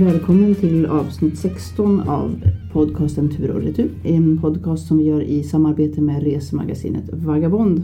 [0.00, 2.42] Välkommen till avsnitt 16 av
[2.72, 3.90] podcasten Tur och retur.
[4.02, 7.82] En podcast som vi gör i samarbete med resemagasinet Vagabond.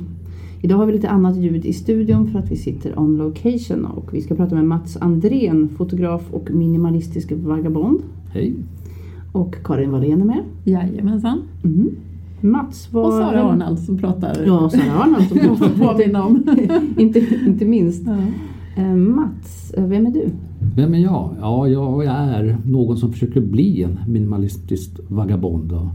[0.62, 4.14] Idag har vi lite annat ljud i studion för att vi sitter on location och
[4.14, 8.00] vi ska prata med Mats Andrén, fotograf och minimalistisk vagabond.
[8.32, 8.54] Hej.
[9.32, 10.44] Och Karin Wallén är med.
[10.64, 11.42] Jajamensan.
[11.64, 11.90] Mm.
[12.40, 13.06] Mats var...
[13.06, 14.44] Och Sara Arnald som pratar.
[14.46, 15.68] Ja, Sara Arnald som pratar.
[15.68, 16.44] Påminna om.
[16.98, 18.06] inte, inte minst.
[18.06, 18.16] Ja.
[18.76, 20.30] Eh, Mats, vem är du?
[20.76, 21.36] Vem är jag?
[21.40, 25.72] Ja, jag är någon som försöker bli en minimalistisk vagabond.
[25.72, 25.86] Och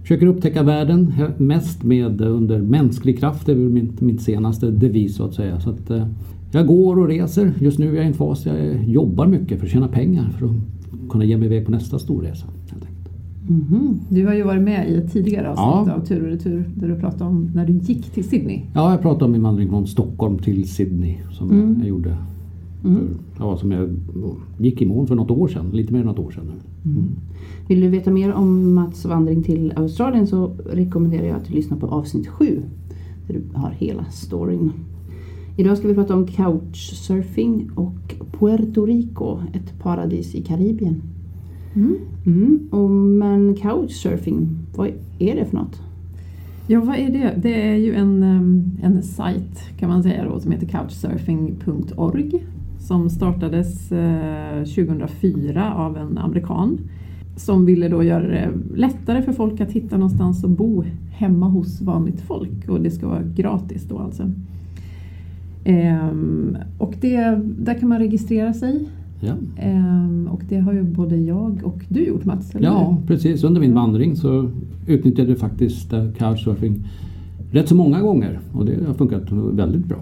[0.00, 3.46] försöker upptäcka världen mest med under mänsklig kraft.
[3.46, 5.60] Det är väl min, min senaste devis så att säga.
[5.60, 6.06] Så att, eh,
[6.52, 7.52] jag går och reser.
[7.58, 10.30] Just nu är jag i en fas där jag jobbar mycket för att tjäna pengar
[10.38, 10.52] för att
[11.10, 12.46] kunna ge mig iväg på nästa storresa
[13.48, 13.70] enkelt.
[13.70, 14.00] Mhm.
[14.08, 16.00] Du har ju varit med i ett tidigare avsnitt Ja.
[16.00, 18.60] av Tur och retur där du pratade om när du gick till Sydney.
[18.74, 21.76] Ja, jag pratade om min vandring från Stockholm till Sydney som Mm.
[21.78, 22.16] jag gjorde.
[22.84, 22.96] Mm.
[23.32, 23.88] För, ja, som jag
[24.58, 26.90] gick i mål för något år sedan, lite mer än något år sedan nu.
[26.90, 27.04] Mm.
[27.68, 31.78] Vill du veta mer om Mats vandring till Australien så rekommenderar jag att du lyssnar
[31.78, 32.62] på avsnitt 7
[33.26, 34.70] där du har hela storyn.
[35.56, 41.02] Idag ska vi prata om couchsurfing och Puerto Rico, ett paradis i Karibien.
[41.74, 41.96] Mm.
[42.26, 42.68] mm.
[42.70, 45.80] Och, men couchsurfing, vad är det för något?
[46.66, 47.34] Ja, vad är det?
[47.36, 52.44] Det är ju en, ehm, en sajt kan man säga då, som heter couchsurfing.org
[52.78, 56.78] som startades eh, 2004 av en amerikan
[57.36, 61.80] som ville då göra det lättare för folk att hitta någonstans att bo hemma hos
[61.80, 64.30] vanligt folk och det ska vara gratis då alltså.
[65.64, 68.88] Ehm, och det, där kan man registrera sig
[69.24, 69.32] Ja.
[69.56, 73.44] Ehm, och det har ju både jag och du gjort Mats, eller ja, precis.
[73.44, 74.50] Under min vandring så
[74.86, 76.84] utnyttjade jag faktiskt eh, couchsurfing
[77.50, 79.98] rätt så många gånger och det har funkat väldigt bra.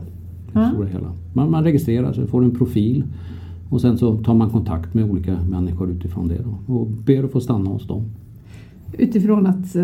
[0.52, 0.72] Ja.
[0.92, 1.12] hela.
[1.32, 3.04] Man, man registrerar sig, får en profil
[3.70, 7.30] och sen så tar man kontakt med olika människor utifrån det då, och ber att
[7.32, 8.02] få stanna hos dem.
[8.98, 9.76] Utifrån att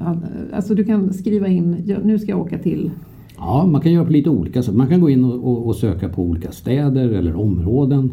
[0.00, 2.90] all- alltså du kan skriva in, nu ska jag åka till
[3.38, 4.74] Ja, man kan göra på lite olika sätt.
[4.74, 8.10] Man kan gå in och, och, och söka på olika städer eller områden.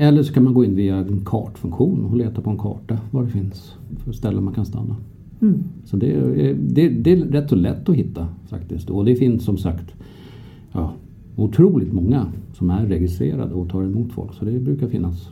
[0.00, 3.22] Eller så kan man gå in via en kartfunktion och leta på en karta var
[3.22, 4.96] det finns för ställen man kan stanna.
[5.42, 5.54] Mm.
[5.84, 8.90] Så det, är- det, det är rätt så lätt att hitta faktiskt.
[8.90, 9.94] Och det finns som sagt
[10.72, 10.92] ja,
[11.36, 14.34] otroligt många som är registrerade och tar emot folk.
[14.34, 15.28] Så det brukar finnas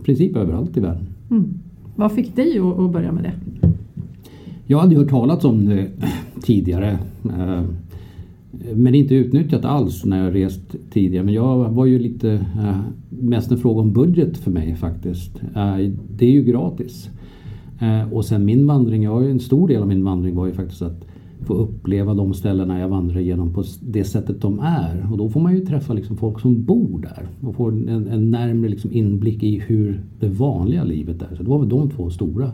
[0.00, 1.06] i princip överallt i världen.
[1.30, 1.44] Mm.
[1.96, 3.32] Vad fick dig att, börja med det?
[4.66, 5.88] Jag hade hört talas om det
[6.42, 6.98] tidigare.
[8.74, 11.24] Men inte utnyttjat alls när jag rest tidigare.
[11.24, 15.42] Men jag var ju lite eh, mest en fråga om budget för mig faktiskt.
[15.56, 15.76] Eh,
[16.16, 17.10] det är ju gratis.
[17.80, 20.46] Eh, och sen min vandring, jag har ju en stor del av min vandring var
[20.46, 21.06] ju faktiskt att
[21.40, 25.06] få uppleva de ställena jag vandrar igenom på det sättet de är.
[25.10, 28.30] Och då får man ju träffa liksom folk som bor där och får en, en
[28.30, 31.36] närmre liksom inblick i hur det vanliga livet är.
[31.36, 32.50] Så det var väl de två stora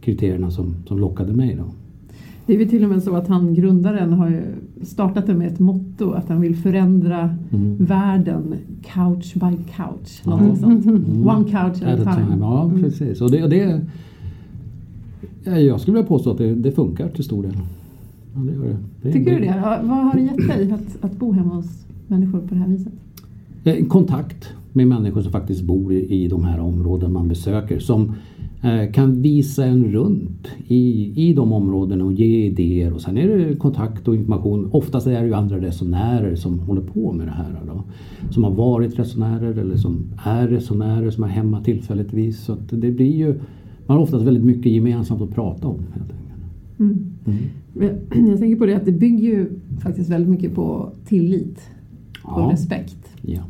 [0.00, 1.56] kriterierna som, som lockade mig.
[1.58, 1.64] Då.
[2.46, 4.42] Det är väl till och med så att han, grundaren, har ju
[4.82, 7.76] startat det med ett motto att han vill förändra Mm.
[7.84, 10.20] världen couch by couch.
[10.24, 10.30] Ja.
[10.30, 10.84] Någonting sånt.
[10.86, 11.28] Mm.
[11.28, 12.36] One couch at a time.
[12.40, 12.82] Ja, Mm.
[12.82, 13.20] precis.
[13.20, 13.80] Och det, det,
[15.44, 17.52] ja, jag skulle vilja påstå att det, det funkar till stor del.
[18.34, 18.76] Ja, det gör det.
[19.02, 19.46] det Tycker du det?
[19.46, 22.68] Ja, Vad har det gett dig att, att bo hemma hos människor på det här
[22.68, 22.92] viset?
[23.64, 27.78] Eh, Kontakt med människor som faktiskt bor i, i de här områden man besöker.
[27.78, 28.12] Som
[28.92, 32.92] kan visa en runt i, i de områdena och ge idéer.
[32.92, 34.68] Och sen är det kontakt och information.
[34.72, 37.60] Oftast är det ju andra resenärer som håller på med det här.
[37.66, 37.82] Då.
[38.30, 42.40] Som har varit resenärer eller som är resenärer som är hemma tillfälligtvis.
[42.40, 43.34] Så det blir ju,
[43.86, 45.78] man har oftast väldigt mycket gemensamt att prata om.
[45.94, 46.12] Helt.
[46.78, 47.06] Mm.
[47.26, 48.28] Mm.
[48.30, 49.50] Jag tänker på det att det bygger ju
[49.82, 51.60] faktiskt väldigt mycket på tillit
[52.22, 52.50] och Ja.
[52.52, 52.96] respekt.
[53.22, 53.42] Ja.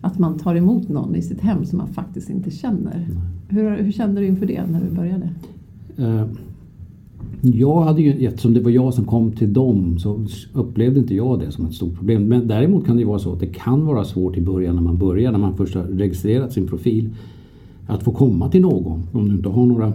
[0.00, 3.06] Att man tar emot någon i sitt hem som man faktiskt inte känner.
[3.48, 5.28] Hur, hur kände du inför det när du började?
[5.96, 6.26] Eh,
[7.42, 11.40] Jag hade ju, eftersom det var jag som kom till dem så upplevde inte jag
[11.40, 12.24] det som ett stort problem.
[12.28, 14.82] Men däremot kan det ju vara så att det kan vara svårt i början när
[14.82, 17.10] man börjar, när man först har registrerat sin profil.
[17.86, 19.92] Att få komma till någon om du inte har några,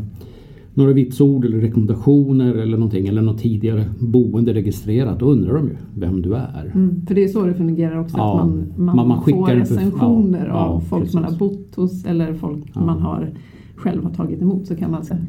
[0.74, 5.20] några vitsord eller rekommendationer eller någonting eller något tidigare boende registrerat.
[5.20, 6.72] Då undrar de ju vem du är.
[6.74, 8.18] Mm, för det är så det fungerar också.
[8.18, 11.40] Ja, att man, man, man- får recensioner ja, av ja, folk man har precis.
[11.40, 13.30] bott hos eller folk man har
[13.76, 14.68] själv har tagit emot.
[14.68, 15.20] Så kan man säga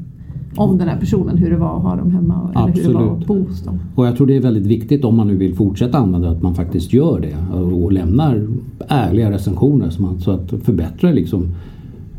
[0.57, 3.03] om den här personen, hur det var att ha dem hemma eller hur det var
[3.03, 3.27] att Absolut.
[3.27, 3.79] bo hos dem.
[3.95, 6.55] Och jag tror det är väldigt viktigt om man nu vill fortsätta använda att man
[6.55, 8.47] faktiskt gör det och lämnar
[8.89, 11.47] ärliga recensioner så att förbättra liksom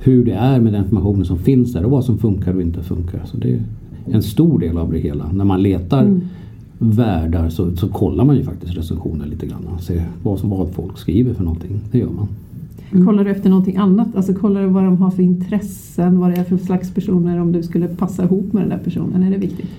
[0.04, 2.84] hur det är med den informationen som finns där och vad som funkar och inte
[2.84, 3.22] funkar.
[3.26, 3.62] Så det är
[4.12, 5.32] en stor del av det hela.
[5.32, 6.22] När man letar Mm.
[6.96, 10.70] världar så, så kollar man ju faktiskt recensioner lite grann och ser vad, som, vad
[10.70, 11.80] folk skriver för någonting.
[11.92, 12.28] Det gör man.
[12.92, 13.06] Mm.
[13.06, 14.16] Kollar du efter någonting annat?
[14.16, 17.52] Alltså kollar du vad de har för intressen, vad det är för slags personer om
[17.52, 19.24] du skulle passa ihop med den där personen?
[19.24, 19.70] Är det viktigt?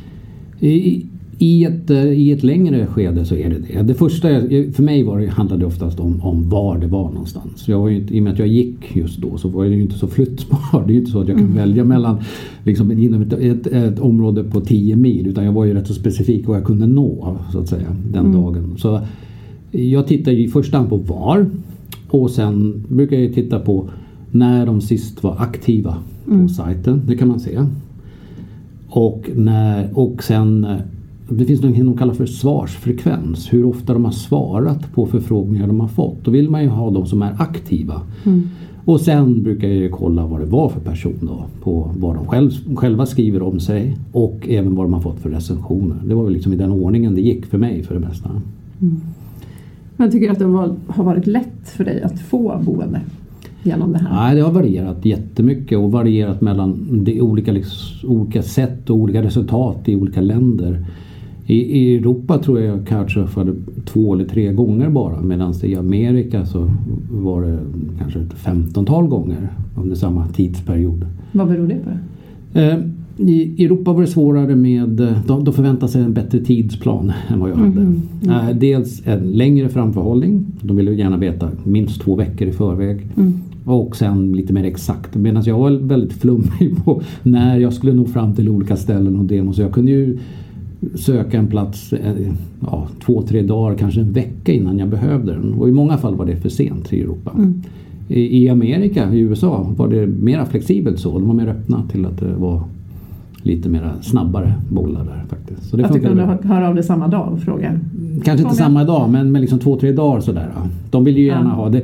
[0.60, 1.06] I,
[1.44, 3.82] i, ett, eh, I ett längre skede så är det det.
[3.82, 4.28] Det första,
[4.72, 7.68] för mig var det, handlade det oftast om, om var det var någonstans.
[7.68, 9.74] Jag var ju inte, I och med att jag gick just då så var jag
[9.74, 10.84] ju inte så flyttbar.
[10.86, 11.56] Det är ju inte så att jag kan Mm.
[11.56, 12.16] välja mellan
[12.64, 15.94] liksom, inom ett, ett, ett område på 10 mil utan jag var ju rätt så
[15.94, 18.42] specifik vad jag kunde nå så att säga den Mm.
[18.42, 18.74] dagen.
[18.78, 19.00] Så
[19.70, 21.46] jag tittar ju i första hand på var
[22.08, 23.88] och sen brukar jag titta på
[24.30, 26.48] när de sist var aktiva på Mm.
[26.48, 27.02] sajten.
[27.06, 27.58] Det kan man se.
[28.88, 30.76] Och, när, och sen eh,
[31.28, 33.52] det finns något de kallar för svarsfrekvens.
[33.52, 36.24] Hur ofta de har svarat på förfrågningar de har fått.
[36.24, 38.00] Då vill man ju ha de som är aktiva.
[38.24, 38.42] Mm.
[38.84, 41.44] Och sen brukar jag kolla vad det var för person då.
[41.62, 45.30] På vad de själv, själva skriver om sig och även vad de har fått för
[45.30, 45.96] recensioner.
[46.04, 48.30] Det var väl liksom i den ordningen det gick för mig för det mesta.
[49.96, 53.00] Men tycker du att det var, har varit lätt för dig att få boende
[53.62, 54.14] genom det här?
[54.14, 57.54] Nej, det har varierat jättemycket och varierat mellan de olika,
[58.04, 60.86] olika sätt och olika resultat i olika länder.
[61.46, 63.54] I, Europa tror jag jag couchsurfade
[63.84, 66.70] två eller tre gånger bara medan i Amerika så
[67.10, 67.58] var det
[67.98, 71.06] kanske ett femtontal gånger under samma tidsperiod.
[71.32, 71.90] Vad beror det på?
[72.58, 72.78] Eh,
[73.16, 74.88] I Europa var det svårare med,
[75.26, 77.80] de, de förväntade sig en bättre tidsplan än vad jag hade.
[77.80, 78.48] Mhm, mm.
[78.48, 83.06] Eh, Dels en längre framförhållning, de ville gärna veta minst två veckor i förväg.
[83.16, 83.34] Mm.
[83.64, 85.14] Och sen lite mer exakt.
[85.14, 89.24] Medan jag var väldigt flummig på när jag skulle nå fram till olika ställen och
[89.24, 89.58] demos.
[89.58, 90.18] Jag kunde ju
[90.94, 92.14] söka en plats eh,
[92.60, 95.54] ja, två, tre dagar, kanske en vecka innan jag behövde den.
[95.54, 97.32] Och i många fall var det för sent i Europa.
[97.36, 97.62] Mm.
[98.08, 101.12] I, I Amerika, i USA, var det mer flexibelt så.
[101.18, 102.62] De var mer öppna till att det var
[103.42, 105.70] lite mer snabbare bollar där faktiskt.
[105.70, 106.38] Så det att du kunde bra.
[106.54, 107.80] höra av dig samma dag och fråga?
[108.24, 110.50] Kanske inte samma dag men, men liksom två, tre dagar sådär.
[110.90, 111.54] De vill ju gärna Ja.
[111.54, 111.82] ha det.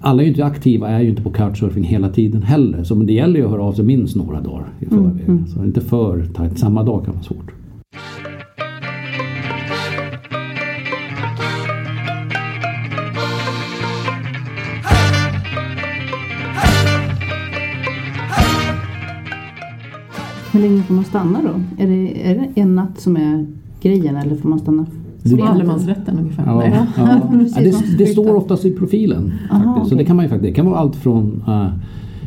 [0.00, 2.84] Alla är ju inte aktiva, är ju inte på couchsurfing hela tiden heller.
[2.84, 5.28] Så men det gäller ju att höra av sig minst några dagar i Mm, förväg.
[5.28, 5.46] mm.
[5.46, 6.58] Så inte för tajt.
[6.58, 7.50] Samma dag kan vara svårt.
[20.52, 21.82] Hur länge får man stanna då?
[21.84, 23.46] Är det, är det en natt som är
[23.82, 24.86] grejen eller får man stanna
[25.22, 26.44] Det- Som allemansrätten ungefär?
[26.46, 26.64] Ja,
[26.96, 27.20] ja.
[27.32, 29.32] Precis, Ja, det, det står oftast i profilen.
[29.50, 29.90] Aha, faktiskt.
[29.90, 30.50] Så det kan man ju faktiskt.
[30.52, 31.66] Det kan vara allt från eh,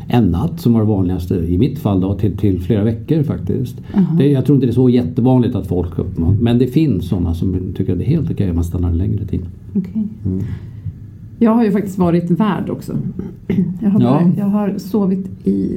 [0.07, 3.81] en natt som var det vanligaste i mitt fall då, till, till flera veckor faktiskt.
[3.95, 4.15] Aha.
[4.17, 6.37] Det, jag tror inte det är så jättevanligt att folk uppmanar.
[6.41, 8.97] Men det finns sådana som tycker att det är helt okej om man stannar en
[8.97, 9.41] längre tid.
[9.75, 10.07] Okej.
[11.39, 12.93] Jag har ju faktiskt varit värd också.
[13.81, 14.09] Jag har, Ja.
[14.09, 15.69] bara, jag har sovit i,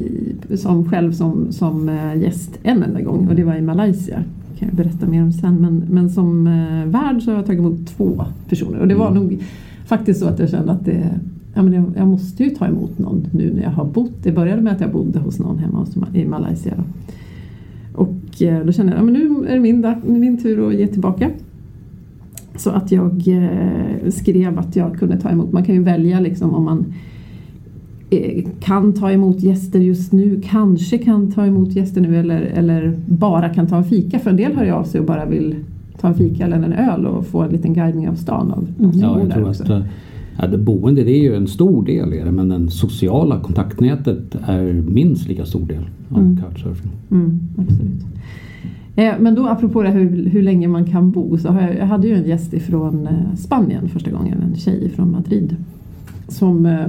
[0.56, 4.22] som själv som, som eh, gäst en enda gång och det var i Malaysia.
[4.58, 5.54] Kan jag berätta mer om sen.
[5.60, 9.10] Men, men som eh, värd så har jag tagit emot två personer och det var
[9.10, 9.22] Mm.
[9.22, 9.38] nog
[9.86, 11.20] faktiskt så att jag kände att det,
[11.54, 14.12] ja, men jag, jag måste ju ta emot någon nu när jag har bott.
[14.22, 16.74] Det började med att jag bodde hos någon hemma hos, i Malaysia.
[16.76, 16.82] Då.
[18.02, 20.74] Och eh, då kände jag att ja, nu är det min, dag- min tur att
[20.74, 21.30] ge tillbaka.
[22.56, 25.52] Så att jag eh, skrev att jag kunde ta emot.
[25.52, 26.84] Man kan ju välja liksom om man
[28.60, 33.48] kan ta emot gäster just nu, kanske kan ta emot gäster nu eller, eller bara
[33.48, 34.18] kan ta en fika.
[34.18, 35.54] För en del hör ju av sig och bara vill
[36.00, 38.90] ta en fika eller en öl och få en liten guidning av stan av Mm.
[38.94, 39.62] Ja, jag tror också.
[39.62, 39.82] att eh,
[40.40, 44.36] ja, det boende det är ju en stor del i det men den sociala kontaktnätet
[44.46, 46.36] är minst lika stor del av Mm.
[46.36, 46.90] couchsurfing.
[47.10, 48.04] Mm, absolut.
[48.96, 52.08] Eh, Men då apropå det hur, hur länge man kan bo så jag, jag hade
[52.08, 55.56] ju en gäst ifrån eh, Spanien första gången, en tjej från Madrid.
[56.28, 56.86] Som eh,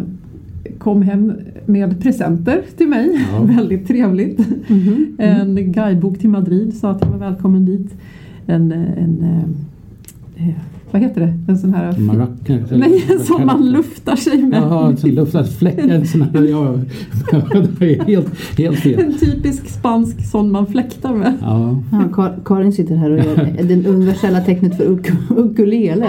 [0.78, 1.34] kom hem
[1.66, 3.44] med presenter till mig, Ja.
[3.58, 4.40] väldigt trevligt.
[4.70, 5.16] Mhm.
[5.18, 7.96] En guidebok till Madrid, sa att jag var välkommen dit.
[8.46, 9.18] En, en
[10.38, 10.54] eh, eh,
[10.92, 11.34] vad heter det?
[11.48, 11.98] En sån här...
[12.00, 14.62] Maracas, eller- Nej, en som man luftar sig med.
[14.62, 15.78] Jaha, en sån luftfläck.
[15.78, 16.76] En sån här, ja,
[17.80, 19.00] det är helt, helt fel.
[19.00, 21.34] En typisk spansk sån man fläktar med.
[21.42, 21.80] Ja.
[21.92, 26.06] Ja, Kar- Karin sitter här och gör det universella tecknet för uk- ukulele.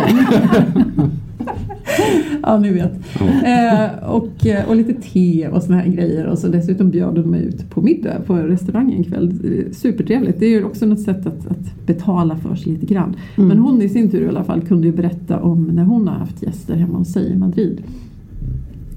[2.43, 2.93] Ja, ni vet.
[3.21, 3.27] Ja.
[3.27, 6.27] Eh, och, eh, och lite te och såna här grejer.
[6.27, 9.33] Och så dessutom bjöd de mig ut på middag på restaurang en kväll.
[9.45, 10.41] Eh, Supertrevligt.
[10.41, 13.17] Det är ju också något sätt att, att betala för sig lite grann.
[13.37, 13.49] Mm.
[13.49, 16.15] Men hon i sin tur i alla fall kunde ju berätta om när hon har
[16.15, 17.83] haft gäster hemma hos sig i Madrid.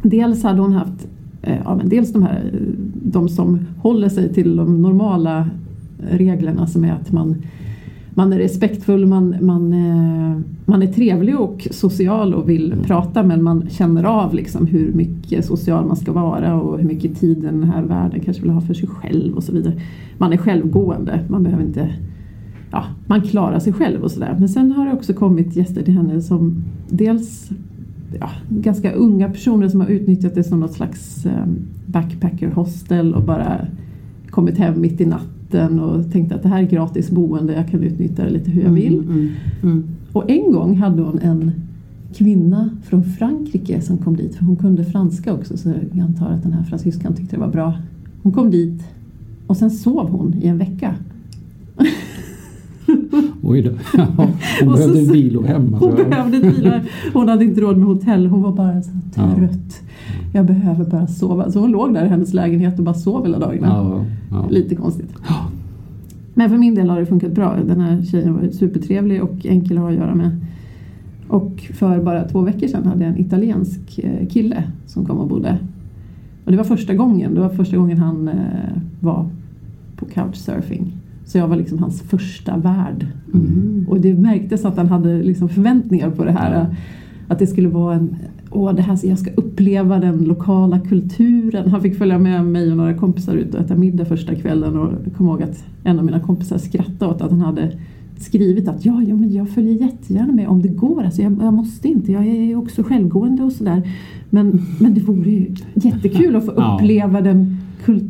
[0.01, 1.08] Dels hade hon haft
[1.41, 2.60] eh, ja, men dels de här eh,
[3.03, 5.50] de som håller sig till de normala
[6.10, 7.36] reglerna som är att man
[8.13, 13.44] man är respektfull, man, man, eh, man är trevlig och social och vill prata men
[13.44, 17.63] man känner av liksom hur mycket social man ska vara och hur mycket tid den
[17.63, 19.74] här världen kanske vill ha för sig själv och så vidare.
[20.18, 21.89] Man är självgående, man behöver inte
[22.72, 24.36] Ja, man klarar sig själv och sådär.
[24.39, 27.51] Men sen har det också kommit gäster till henne som dels
[28.20, 31.46] ja, ganska unga personer som har utnyttjat det som något slags eh,
[31.86, 33.68] backpacker-hostel och bara
[34.31, 37.83] kommit hem mitt i natten och tänkt att det här är gratis boende, jag kan
[37.83, 38.93] utnyttja det lite hur jag vill.
[38.93, 39.29] Mm, mm,
[39.63, 39.83] mm.
[40.13, 41.51] Och en gång hade hon en
[42.13, 46.43] kvinna från Frankrike som kom dit, för hon kunde franska också så jag antar att
[46.43, 47.73] den här fransyskan tyckte det var bra.
[48.23, 48.83] Hon kom dit
[49.47, 50.95] och sen sov hon i en vecka.
[53.43, 53.71] Oj då.
[53.98, 55.74] Ja, hon Och så- behövde vilohem.
[55.74, 56.10] Hon alltså.
[56.10, 56.81] behövde ett vila.
[57.13, 58.27] Hon hade inte råd med hotell.
[58.27, 59.36] Hon var bara så Ja.
[59.36, 59.81] trött.
[60.33, 61.51] Jag behöver bara sova.
[61.51, 63.67] Så hon låg där i hennes lägenhet och bara sov hela dagarna.
[63.67, 64.48] Ja, ja.
[64.50, 65.13] Lite konstigt.
[66.33, 67.55] Men för min del har det funkat bra.
[67.67, 70.31] Den här tjejen var supertrevlig och enkel att ha att göra med.
[71.27, 75.27] Och för bara två veckor sedan hade jag en italiensk eh, kille som kom och
[75.27, 75.57] bodde.
[76.45, 77.33] Och det var första gången.
[77.36, 78.36] Det var första gången han eh,
[79.00, 79.25] var
[79.95, 80.91] på couchsurfing.
[81.31, 83.07] Så jag var liksom hans första värd.
[83.33, 83.85] Mm.
[83.89, 86.53] Och det märktes att han hade liksom förväntningar på det här.
[86.53, 86.75] Ja.
[87.27, 88.15] Att det skulle vara en,
[88.50, 91.69] åh det här, jag ska uppleva den lokala kulturen.
[91.69, 94.77] Han fick följa med mig och några kompisar ut och äta middag första kvällen.
[94.77, 97.71] Och jag kommer ihåg att en av mina kompisar skrattade åt att han hade
[98.17, 101.03] skrivit att ja, ja men jag följer jättegärna med om det går.
[101.03, 103.81] Alltså jag, jag måste inte, jag är också självgående och sådär.
[104.29, 106.75] Men, men det vore ju jättekul att få Ja.
[106.75, 108.03] uppleva den kul, eh,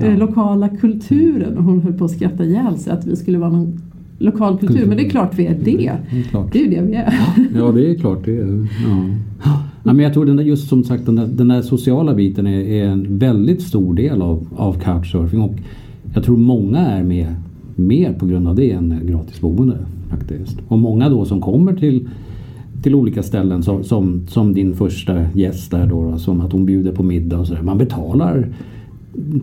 [0.00, 0.16] Ja.
[0.16, 1.58] lokala kulturen.
[1.58, 3.80] Och hon höll på att skratta ihjäl sig att vi skulle vara någon
[4.18, 4.74] lokal kultur.
[4.74, 4.88] Kultur.
[4.88, 5.92] Men det är klart vi är det.
[6.10, 6.52] Det är klart.
[6.52, 7.14] Det är ju det vi är.
[7.56, 8.24] Ja, det är klart.
[8.24, 9.58] Det är, ja.
[9.86, 12.46] Ja, men jag tror den där, just som sagt den där, den där sociala biten
[12.46, 15.40] är, är en väldigt stor del av, av couchsurfing.
[15.40, 15.54] Och
[16.14, 17.26] jag tror många är med
[17.76, 19.76] mer på grund av det än gratis boende.
[20.10, 20.58] Faktiskt.
[20.68, 22.08] Och många då som kommer till,
[22.82, 26.66] till olika ställen som, som, som din första gäst där då, då, som att hon
[26.66, 27.62] bjuder på middag och sådär.
[27.62, 28.48] Man betalar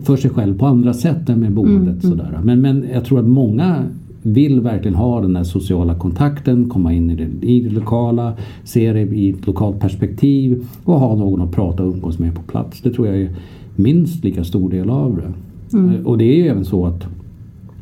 [0.04, 2.02] för sig själv på andra sätt än med boendet.
[2.02, 2.40] Sådär.
[2.44, 3.84] Men, men jag tror att många
[4.22, 8.32] vill verkligen ha den där sociala kontakten, komma in i det, i det lokala,
[8.64, 12.42] se det i ett lokalt perspektiv och ha någon att prata och umgås med på
[12.42, 12.80] plats.
[12.80, 13.30] Det tror jag är
[13.76, 15.32] minst lika stor del av det.
[15.78, 17.06] Eh, Och det är ju även så att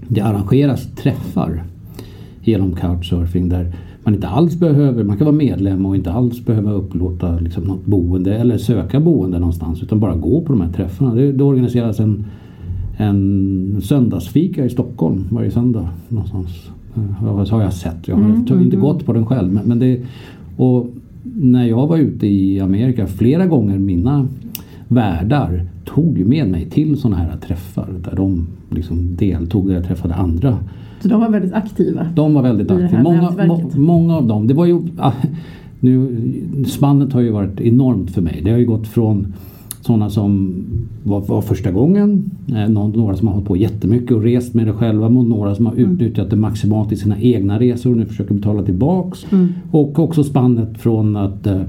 [0.08, 1.62] det arrangeras träffar
[2.42, 3.72] genom couchsurfing där
[4.04, 7.86] man inte alls behöver, man kan vara medlem och inte alls behöva upplåta liksom något
[7.86, 11.14] boende eller söka boende någonstans utan bara gå på de här träffarna.
[11.14, 12.24] Det, det organiseras en,
[12.96, 16.70] en söndagsfika i Stockholm varje söndag någonstans.
[16.96, 18.08] Eh, Så har jag sett.
[18.08, 19.52] Jag har Mm, inte gått på den själv.
[19.52, 20.00] Men, men det,
[20.56, 20.86] och
[21.34, 24.28] när jag var ute i Amerika flera gånger mina
[24.88, 30.14] värdar tog med mig till sådana här träffar där de liksom deltog, där jag träffade
[30.14, 30.58] andra
[31.00, 32.06] Så de var väldigt aktiva.
[32.14, 33.02] de var väldigt aktiva.
[33.02, 34.46] Många, må, många av dem.
[34.46, 35.12] Det var ju, ah,
[35.80, 36.16] nu,
[36.66, 38.40] spannet har ju varit enormt för mig.
[38.44, 39.32] Det har ju gått från
[39.80, 40.54] sådana som
[41.02, 44.72] var, var första gången, eh, några som har hållit på jättemycket och rest med det
[44.72, 45.90] själva mot några som har Mm.
[45.92, 49.32] utnyttjat det maximalt i sina egna resor och nu försöker betala tillbaks.
[49.32, 49.48] Mm.
[49.70, 51.60] Och också spannet från att eh,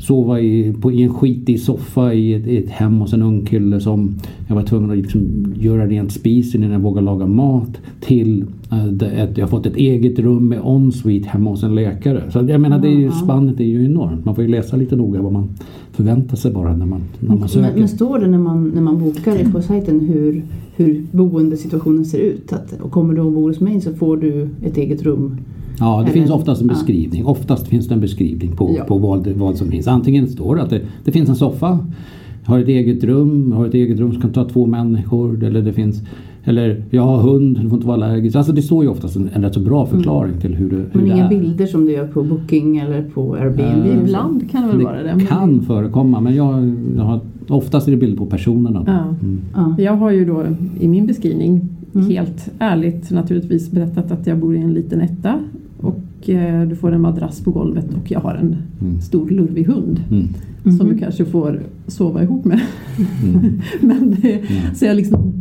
[0.00, 3.46] sova i, på, i en skitig soffa i ett, i ett hem hos en ung
[3.46, 4.14] kille som
[4.48, 8.84] jag var tvungen att liksom göra rent spisen innan jag vågade laga mat till eh,
[8.84, 12.22] det, ett, jag har fått ett eget rum med ensuite hemma hos en läkare.
[12.30, 14.24] Så jag menar det är ju, spannet är ju enormt.
[14.24, 15.48] Man får ju läsa lite noga vad man
[15.92, 17.70] förväntar sig bara när man, när man söker.
[17.70, 20.42] Men, men står det när man, när man bokar det på sajten hur,
[20.76, 22.52] hur boendesituationen ser ut?
[22.52, 25.36] Att, och kommer du och bor hos mig så får du ett eget rum.
[25.80, 26.74] Ja, det Eller- finns oftast en ja.
[26.74, 27.24] beskrivning.
[27.26, 28.84] Oftast finns det en beskrivning på, Ja.
[28.84, 29.88] på vad, det- vad som finns.
[29.88, 31.78] Antingen står det att det, det finns en soffa,
[32.44, 35.44] har ett eget rum, har ett eget rum som kan ta två människor.
[35.44, 36.02] Eller det finns
[36.44, 38.36] eller jag har hund, du får inte vara allergisk.
[38.36, 40.86] Alltså det står ju oftast en, en rätt så bra förklaring till hur det, hur
[40.92, 41.28] Men det inga är.
[41.28, 43.84] bilder som du gör på Booking eller på Airbnb.
[43.86, 44.04] Så.
[44.04, 45.14] Ibland kan det väl vara det.
[45.18, 48.84] Det kan förekomma men jag, jag har, oftast är det bilder på personerna.
[48.86, 48.98] Ja.
[49.26, 49.40] Mm.
[49.54, 49.74] Ja.
[49.84, 50.44] Jag har ju då
[50.80, 52.10] i min beskrivning Mm.
[52.10, 55.34] helt ärligt naturligtvis berättat att jag bor i en liten etta
[55.80, 59.00] och eh, du får en madrass på golvet och jag har en Mm.
[59.00, 60.28] stor lurvig hund Mm.
[60.62, 60.88] som Mhm.
[60.88, 62.60] du kanske får sova ihop med.
[63.24, 63.60] Mm.
[63.80, 64.74] Men det, Mm.
[64.74, 65.32] Så jag liksom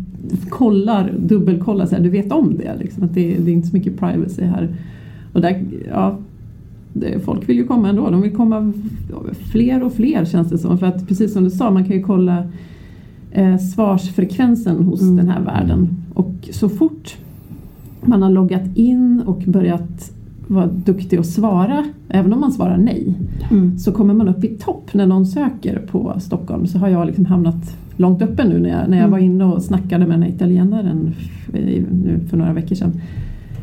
[0.49, 2.75] kollar, dubbelkollar så här, du vet om det.
[2.79, 4.69] Liksom, att det, det är inte så mycket privacy här.
[5.33, 6.17] Och där, ja,
[6.93, 8.09] det, folk vill ju komma ändå.
[8.09, 8.73] De vill komma
[9.51, 10.77] fler och fler känns det som.
[10.77, 12.43] För att precis som du sa, man kan ju kolla
[13.31, 15.15] eh, svarsfrekvensen hos Mm.
[15.15, 15.89] den här världen.
[16.13, 17.17] Och så fort
[18.05, 20.11] man har loggat in och börjat
[20.49, 23.13] vara duktig att svara, även om man svarar nej,
[23.51, 23.77] Mm.
[23.79, 26.67] så kommer man upp i topp när någon söker på Stockholm.
[26.67, 29.11] Så har jag liksom hamnat långt uppe nu när jag, när jag Mm.
[29.11, 31.13] var inne och snackade med den här italienaren
[32.03, 33.01] nu för några veckor sedan.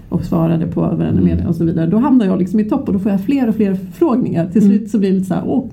[0.09, 1.25] Och svarade på den Mm.
[1.25, 1.87] med och så vidare.
[1.87, 4.47] Då hamnar jag liksom i topp och då får jag fler och fler förfrågningar.
[4.53, 4.77] Till Mm.
[4.79, 5.65] slut så blir det lite så här, åh,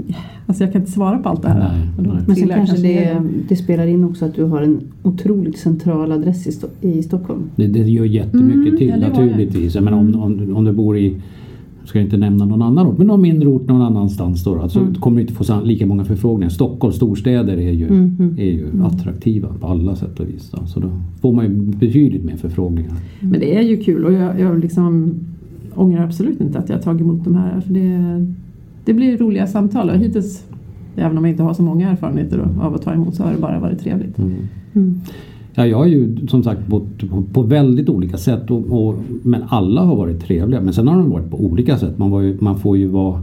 [0.48, 1.60] alltså jag kan inte svara på allt det här.
[1.98, 2.18] Nej, nej.
[2.28, 6.48] Men sen kanske det, det spelar in också att du har en otroligt central adress
[6.48, 7.42] i, Sto- i Stockholm.
[7.56, 9.76] Det, det gör jättemycket Mm, till ja, naturligtvis.
[9.76, 11.16] Jag menar, om, om, om du bor i
[11.86, 14.56] ska jag inte nämna någon annan ort, men någon mindre ort någon annanstans då.
[14.60, 14.96] Alltså Mm.
[14.96, 16.50] kommer inte få lika många förfrågningar.
[16.50, 18.40] Stockholm, storstäder är ju, Mm, mm.
[18.40, 20.52] är ju attraktiva på alla sätt och vis.
[20.52, 20.66] Då.
[20.66, 20.88] Så då
[21.22, 22.92] får man ju betydligt mer förfrågningar.
[23.20, 25.14] Men det är ju kul och jag, jag liksom
[25.76, 27.62] ångrar absolut inte att jag tagit emot de här.
[27.62, 28.26] För det,
[28.86, 30.44] det blir roliga samtal och hittills,
[30.96, 33.32] även om jag inte har så många erfarenheter då, av att ta emot, så har
[33.34, 34.18] det bara varit trevligt.
[34.74, 35.02] Mm.
[35.56, 35.66] Mm.
[35.66, 39.42] Ja, jag har ju som sagt bott på, på väldigt olika sätt och, och, men
[39.48, 40.62] alla har varit trevliga.
[40.62, 41.98] Men sen har de varit på olika sätt.
[41.98, 43.22] Man, ju, man får ju vara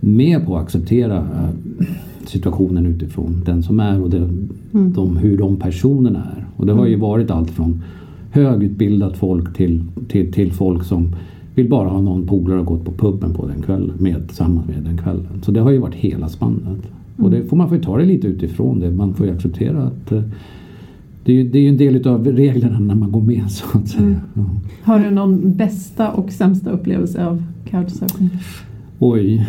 [0.00, 1.86] med på att acceptera eh,
[2.26, 4.28] situationen utifrån den som är och det,
[4.72, 4.92] Mm.
[4.92, 6.46] de, hur de personerna är.
[6.56, 7.82] Och det har ju varit allt från
[8.30, 11.08] högutbildat folk till, till, till folk som
[11.54, 14.84] vill bara ha någon polare att gå på puben på den kvällen, med, tillsammans med
[14.84, 15.26] den kvällen.
[15.42, 16.78] Så det har ju varit hela spannet.
[17.16, 18.90] Och det får man får ju ta det lite utifrån det.
[18.90, 20.22] Man får ju acceptera att eh,
[21.24, 23.88] det är, ju, det är en del av reglerna när man går med så att
[23.88, 24.20] säga.
[24.34, 24.44] Ja.
[24.82, 28.30] Har du någon bästa och sämsta upplevelse av couchsurfing?
[28.98, 29.46] Oj.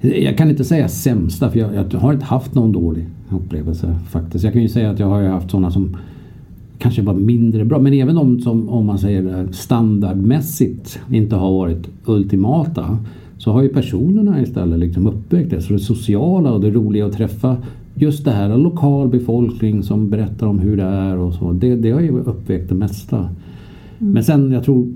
[0.00, 4.44] Jag kan inte säga sämsta för jag, jag har inte haft någon dålig upplevelse faktiskt.
[4.44, 5.96] Jag kan ju säga att jag har haft sådana som
[6.78, 7.78] kanske var mindre bra.
[7.78, 12.98] Men även de som om man säger standardmässigt inte har varit ultimata.
[13.38, 15.60] Så har ju personerna istället liksom uppvägt det.
[15.60, 17.56] Så det sociala och det roliga att träffa
[18.00, 21.52] just det här lokal befolkning som berättar om hur det är och så.
[21.52, 23.28] Det, det har ju uppvägt det mesta.
[23.98, 24.86] Men sen jag tror,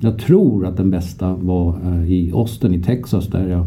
[0.00, 3.66] jag tror att den bästa var eh, i Austin i Texas där jag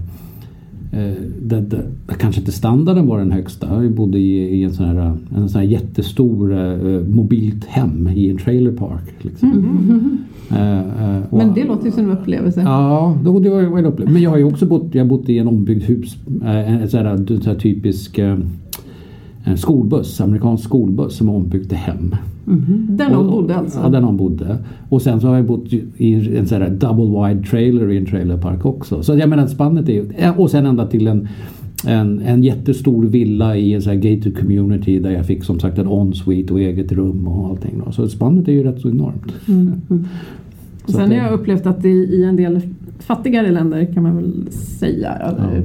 [0.92, 1.84] Eh, det, det,
[2.20, 3.84] kanske inte standarden var den högsta.
[3.84, 8.30] Jag bodde i, i en sån här, en sån här jättestor eh, mobilt hem i
[8.30, 9.14] en trailer park.
[9.22, 10.20] Liksom.
[10.52, 12.62] Eh, eh, och- Men det låter ju som en upplevelse.
[12.62, 14.14] Ja, då, det var en upplevelse.
[14.14, 16.18] Men jag har ju också bott, jag bott i en ombyggd hus.
[16.44, 18.20] En sån här, en sån här typisk
[19.48, 22.16] en skolbuss, amerikansk skolbuss som är ombyggd till hem.
[22.90, 23.80] Där någon bodde alltså?
[23.84, 24.58] Ja, där någon bodde.
[24.90, 28.06] Och sen så har jag bott i en sån här double wide trailer i en
[28.06, 29.04] trailerpark också.
[29.04, 30.40] Så jag menar spannet är.
[30.40, 31.28] Och sen ända till en,
[31.88, 35.78] en, en jättestor villa i en sån här gated community där jag fick som sagt
[35.78, 37.82] en ensuite och eget rum och allting.
[37.86, 37.92] Då.
[37.92, 39.48] Så spannet är ju rätt så enormt.
[39.48, 39.82] Mm.
[39.90, 40.06] Mm.
[40.86, 42.62] Så sen har jag upplevt att i, i en del
[43.00, 45.62] fattigare länder kan man väl säga Ja.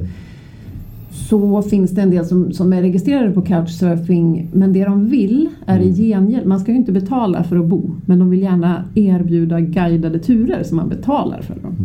[1.13, 5.49] Så finns det en del som, som är registrerade på couchsurfing men det de vill
[5.65, 5.95] är i Mm.
[5.95, 10.19] gengäld, man ska ju inte betala för att bo men de vill gärna erbjuda guidade
[10.19, 11.75] turer som man betalar för dem.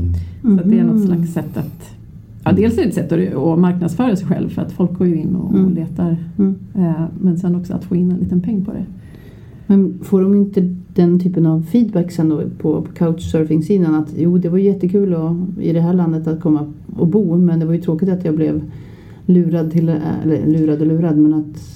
[0.44, 0.58] Mm.
[0.58, 1.06] Så att det är något Mhm.
[1.06, 1.90] slags sätt att
[2.44, 5.16] Ja, dels är det ett sätt att marknadsföra sig själv för att folk går ju
[5.16, 5.74] in och, och Mm.
[5.74, 6.16] letar.
[6.38, 6.54] Mm.
[6.74, 8.84] Eh, men sen också att få in en liten peng på det.
[9.66, 14.38] Men får de inte den typen av feedback sen då på, på couchsurfing-sidan att jo
[14.38, 17.74] det var jättekul att, i det här landet att komma och bo men det var
[17.74, 18.60] ju tråkigt att jag blev
[19.28, 21.74] lurad till, eller lurad och lurad men att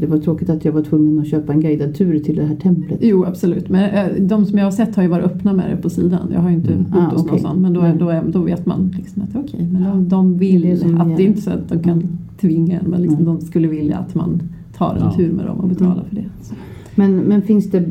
[0.00, 2.56] det var tråkigt att jag var tvungen att köpa en guidad tur till det här
[2.56, 2.98] templet.
[3.02, 5.76] Jo absolut, men eh, de som jag har sett har ju varit öppna med det
[5.82, 6.30] på sidan.
[6.32, 6.84] Jag har ju inte Mm.
[6.84, 7.32] bott Ah, hos okej.
[7.32, 7.98] någon sån men då, Mm.
[7.98, 11.02] då, är, då vet man liksom att okej, men de, de vill Det är det
[11.02, 12.02] att det är inte så att de kan
[12.40, 13.34] tvinga en men liksom Mm.
[13.34, 14.42] de skulle vilja att man
[14.76, 15.12] tar en Ja.
[15.16, 16.24] tur med dem och betalar för det.
[16.42, 16.54] Så.
[16.94, 17.84] Men, men finns det,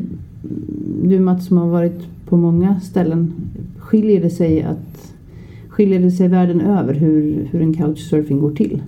[1.04, 3.32] du Mats som har varit på många ställen,
[3.78, 5.12] skiljer det sig att
[5.68, 8.82] Skiljer det sig världen över hur, hur en couchsurfing går till?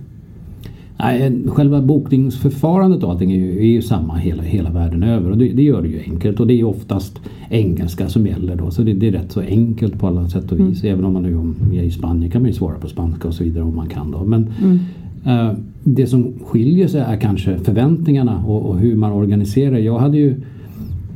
[1.03, 5.37] Nej, själva bokningsförfarandet och allting är ju, är ju samma hela, hela världen över och
[5.37, 8.81] det, det gör det ju enkelt och det är oftast engelska som gäller då så
[8.83, 10.83] det, det är rätt så enkelt på alla sätt och vis.
[10.83, 13.33] Även om man nu om, är i Spanien kan man ju svara på spanska och
[13.33, 14.23] så vidare om man kan då.
[14.25, 14.79] Men Mm.
[15.25, 19.77] eh, det som skiljer sig är kanske förväntningarna och, och hur man organiserar.
[19.77, 20.35] Jag hade ju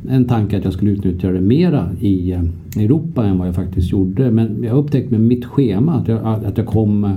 [0.08, 2.40] en tanke att jag skulle utnyttja det mera i eh,
[2.76, 4.30] Europa än vad jag faktiskt gjorde.
[4.30, 7.10] Men jag upptäckte med mitt schema att jag, att jag kom eh,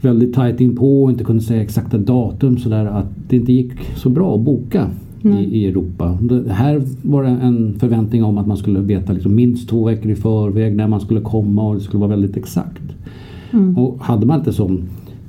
[0.00, 3.52] väldigt tajt in på och inte kunde säga exakta datum så där att det inte
[3.52, 4.90] gick så bra att boka
[5.22, 6.18] i, i Europa.
[6.20, 10.10] Det här var det en förväntning om att man skulle veta liksom minst två veckor
[10.10, 12.82] i förväg när man skulle komma och det skulle vara väldigt exakt.
[13.52, 13.78] Mm.
[13.78, 14.82] Och hade man inte sån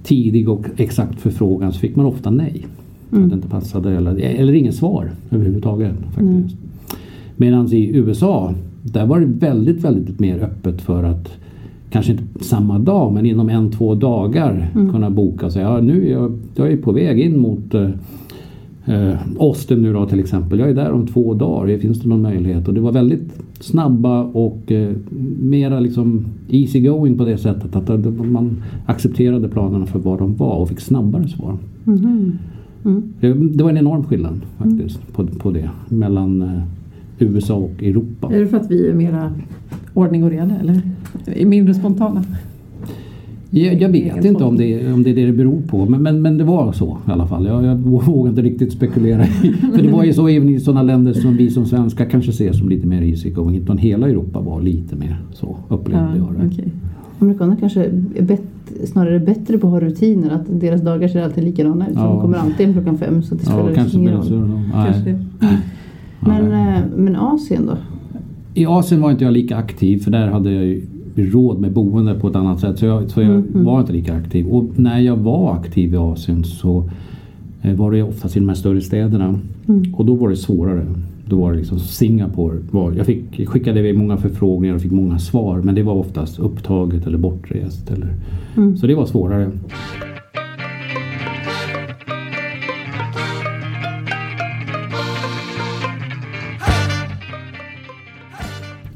[0.04, 2.66] tidig och exakt förfrågan så fick man ofta nej.
[3.12, 3.24] Mm.
[3.24, 5.94] Att det inte passade eller, eller ingen svar överhuvudtaget.
[6.16, 6.56] faktiskt.
[7.36, 11.30] Medan i USA där var det väldigt, väldigt mer öppet för att
[11.90, 14.92] kanske inte samma dag men inom en, två dagar Mm.
[14.92, 17.90] kunna boka och säga ja, nu är jag, jag är på väg in mot eh,
[18.86, 20.60] eh, Austin nu då till exempel.
[20.60, 21.78] Jag är där om två dagar.
[21.78, 22.68] Finns det någon möjlighet?
[22.68, 24.92] Och det var väldigt snabba och eh,
[25.40, 30.36] mera liksom easy going på det sättet att att man accepterade planerna för vad de
[30.36, 31.58] var och fick snabbare svar.
[31.84, 32.32] Mhm.
[32.86, 33.04] Mm.
[33.20, 36.62] Det, det var en enorm skillnad faktiskt på, på det mellan eh,
[37.20, 38.30] USA och Europa.
[38.34, 39.32] Är det för att vi är mera
[39.94, 40.82] ordning och reda eller?
[41.26, 42.24] Är mindre spontana?
[43.50, 46.22] Jag, jag vet inte om det, om det är det det beror på men, men,
[46.22, 47.46] men det var så i alla fall.
[47.46, 49.24] Jag, jag vågar inte riktigt spekulera.
[49.76, 52.52] För det var ju så även i sådana länder som vi som svenskar kanske ser
[52.54, 53.56] som lite mer easygoing.
[53.58, 56.48] Utan hela Europa var lite mer så upplevde Ja, jag det.
[56.56, 56.72] okej.
[57.20, 57.84] Amerikaner kanske
[58.16, 58.42] är bet,
[58.86, 60.30] snarare bättre på att ha rutiner.
[60.30, 61.96] Att deras dagar ser alltid likadana ut.
[61.96, 62.04] Ja.
[62.04, 63.22] De kommer alltid klockan fem.
[63.24, 64.62] Så det spelar Ja, kanske ingen spelar roll.
[64.74, 65.20] Kanske.
[66.20, 67.78] Men, eh, men Asien då?
[68.54, 70.82] I Asien var inte jag lika aktiv för där hade jag ju
[71.18, 72.80] råd med boende på ett annat sätt.
[72.80, 73.64] Så jag, så jag Mhm.
[73.66, 74.48] var inte lika aktiv.
[74.48, 76.90] Och när jag var aktiv i Asien så
[77.62, 79.40] eh, var det oftast i de här större städerna.
[79.68, 79.94] Mm.
[79.94, 80.86] Och då var det svårare.
[81.30, 82.58] Då var det liksom Singapore.
[82.72, 85.62] Var, jag fick, skickade iväg många förfrågningar och fick många svar.
[85.62, 87.92] Men det var oftast upptaget eller bortrest.
[87.92, 88.08] Eller,
[88.58, 88.78] Mm.
[88.78, 89.52] Så det var svårare.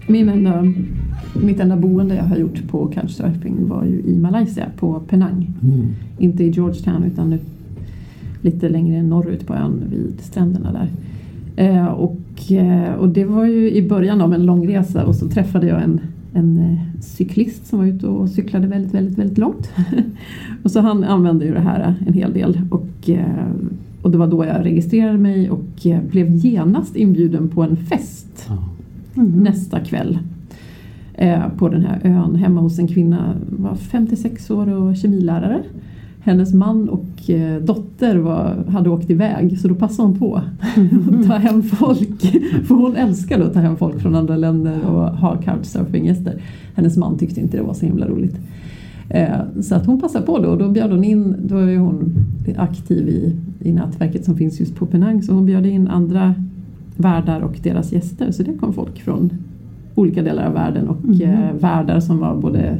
[0.08, 0.64] Min enda,
[1.34, 5.54] mitt enda boende jag har gjort på couchsurfing var ju i Malaysia på Penang.
[5.64, 5.88] Mm.
[6.18, 7.40] Inte i Georgetown utan
[8.42, 10.90] lite längre norrut på ön vid stränderna där.
[11.56, 15.28] Eh, och, eh, och det var ju i början av en lång resa och så
[15.30, 16.02] träffade jag en,
[16.34, 19.72] en eh, cyklist som var ute och cyklade väldigt, väldigt, väldigt långt.
[20.64, 23.52] och så han använde ju det här en hel del och, eh,
[24.02, 28.50] och det var då jag registrerade mig och eh, blev genast inbjuden på en fest.
[29.16, 29.32] Mm.
[29.32, 30.31] nästa kväll eh,
[31.58, 35.64] på den här ön hemma hos en kvinna, var 56 år och kemilärare.
[36.24, 41.28] Hennes man och eh, dotter var, hade åkt iväg så då passade hon på att
[41.28, 42.22] ta hem folk.
[42.68, 46.42] För hon älskade att ta hem folk från andra länder och ha couchsurfing-gäster.
[46.76, 48.36] Hennes man tyckte inte det var så himla roligt.
[49.10, 52.14] Eh, Så att hon passade på då och då bjöd hon in, då är hon
[52.58, 56.36] aktiv i, i nätverket som finns just på Penang så hon bjöd in andra
[56.98, 58.32] värdar och deras gäster.
[58.32, 59.30] Så det kom folk från
[59.96, 61.22] olika delar av världen och Mhm.
[61.22, 62.78] eh, värdar som var både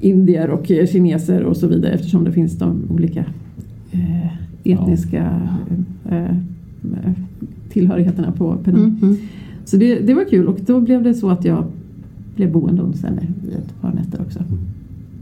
[0.00, 3.24] indier och eh, kineser och så vidare eftersom det finns de olika
[3.92, 4.26] eh,
[4.64, 5.40] etniska
[7.68, 8.82] tillhörigheterna på Penang.
[8.82, 8.98] Mm.
[9.02, 9.16] Mm.
[9.64, 11.64] Så det, det var kul och då blev det så att jag
[12.36, 14.40] blev boende hos henne i ett par nätter också.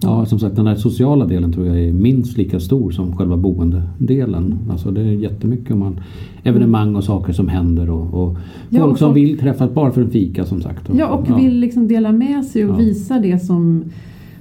[0.02, 3.36] Ja, som sagt den där sociala delen tror jag är minst lika stor som själva
[3.36, 4.58] boendedelen.
[4.70, 6.00] Alltså det är jättemycket man,
[6.42, 8.36] evenemang och saker som händer och, och
[8.70, 10.90] Ja, folk och som folk- vill träffas bara för en fika som sagt.
[10.98, 12.76] Ja, och vill liksom dela med sig och Ja.
[12.78, 13.84] visa det som,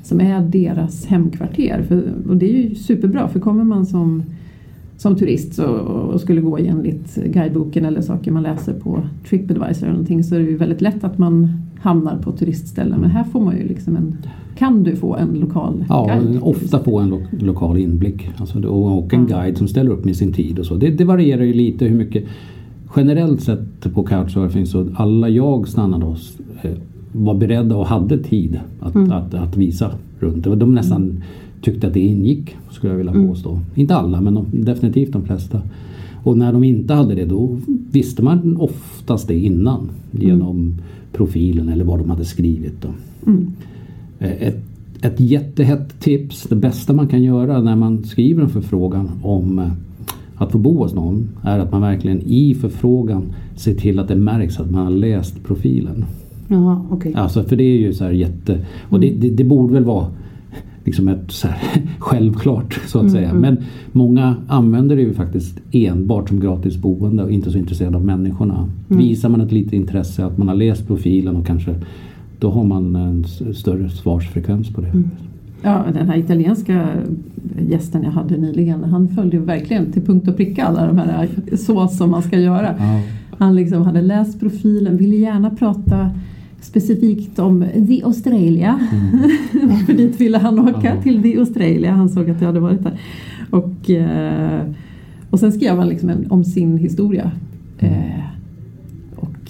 [0.03, 1.83] som är deras hemkvarter.
[1.87, 4.23] För, och det är ju superbra för kommer man som,
[4.97, 10.23] som turist och skulle gå enligt guideboken eller saker man läser på Tripadvisor eller någonting
[10.23, 12.99] så är det ju väldigt lätt att man hamnar på turistställen.
[12.99, 14.17] Men här får man ju liksom en,
[14.57, 16.39] kan du få en lokal Ja, guide.
[16.41, 18.29] ofta få en lo lokal inblick.
[18.38, 19.38] Alltså, och, en Ja.
[19.41, 20.75] guide som ställer upp med sin tid och så.
[20.75, 22.23] Det, det varierar ju lite hur mycket.
[22.95, 26.71] Generellt sett på couchsurfing så alla jag stannade hos eh,
[27.11, 29.11] var beredda och hade tid att, Mm.
[29.11, 30.43] att, att visa runt.
[30.43, 31.23] De nästan
[31.61, 33.27] tyckte att det ingick skulle jag vilja Mm.
[33.27, 33.59] påstå.
[33.75, 35.61] Inte alla men de, definitivt de flesta.
[36.25, 37.57] Och när de inte hade det då
[37.91, 40.75] visste man oftast det innan genom
[41.13, 42.81] profilen eller vad de hade skrivit.
[42.81, 42.88] Då.
[43.31, 43.47] Mm.
[44.19, 44.63] Eh, Ett,
[45.01, 49.71] ett jättehett tips, det bästa man kan göra när man skriver en förfrågan om eh,
[50.35, 53.23] att få bo hos någon är att man verkligen i förfrågan
[53.55, 56.05] ser till att det märks att man har läst profilen.
[56.47, 57.13] Jaha, okej.
[57.15, 58.65] Alltså för det är ju så här jätte...
[58.89, 60.07] Och det, det, det borde väl vara
[60.85, 61.47] liksom ett så
[61.99, 63.33] självklart så att säga.
[63.33, 63.57] Men
[63.91, 68.69] många använder det ju faktiskt enbart som gratis boende och inte så intresserade av människorna.
[68.87, 71.75] Visar man ett litet intresse, att man har läst profilen och kanske
[72.39, 75.03] då har man en större svarsfrekvens på det.
[75.61, 76.87] Ja, den här italienska
[77.69, 81.29] gästen jag hade nyligen, han följde ju verkligen till punkt och pricka alla de här
[81.57, 82.75] så som man ska göra.
[83.37, 86.09] Han liksom hade läst profilen, ville gärna prata
[86.65, 88.80] specifikt om The Australia.
[89.86, 91.01] För dit ville han åka, Ja.
[91.01, 91.91] till The Australia.
[91.91, 92.99] Han såg att jag hade varit där.
[93.49, 94.62] Och, eh,
[95.30, 97.32] och sen skrev han liksom en, om sin historia.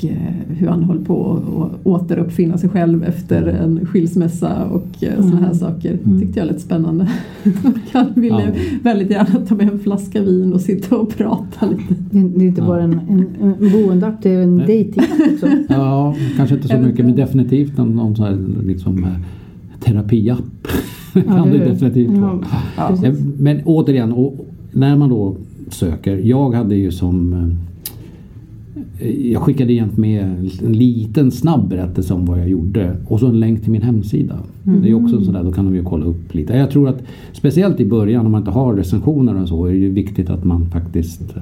[0.09, 1.31] Eh, hur han höll på
[1.63, 5.55] att återuppfinna sig själv efter en skilsmässa och eh, sådana här Mm.
[5.55, 5.97] saker.
[6.05, 6.19] Mm.
[6.21, 7.07] tyckte jag lät spännande.
[7.93, 8.61] han ville Ja.
[8.83, 11.95] väldigt gärna ta med en flaska vin och sitta och prata lite.
[12.11, 12.67] Det, är- det är inte Ja.
[12.67, 14.83] bara en, en, en boendeapp, det är en Nej.
[14.83, 15.47] datingapp också.
[15.73, 19.09] Ja, kanske inte så mycket men definitivt någon, någon sån här liksom, eh,
[19.79, 20.39] terapiapp.
[21.13, 22.39] kan Ja, det det definitivt vara.
[22.77, 22.97] ja,
[23.39, 25.35] Men återigen, och när man då
[25.69, 26.17] söker.
[26.17, 27.33] Jag hade ju som
[29.31, 30.23] jag skickade jämt med
[30.63, 34.39] en liten snabb berättelse om vad jag gjorde och så en länk till min hemsida.
[34.63, 36.53] Det är också sådär, då kan de ju kolla upp lite.
[36.53, 37.03] Jag tror att
[37.33, 40.43] speciellt i början om man inte har recensioner och så är det ju viktigt att
[40.43, 41.35] man faktiskt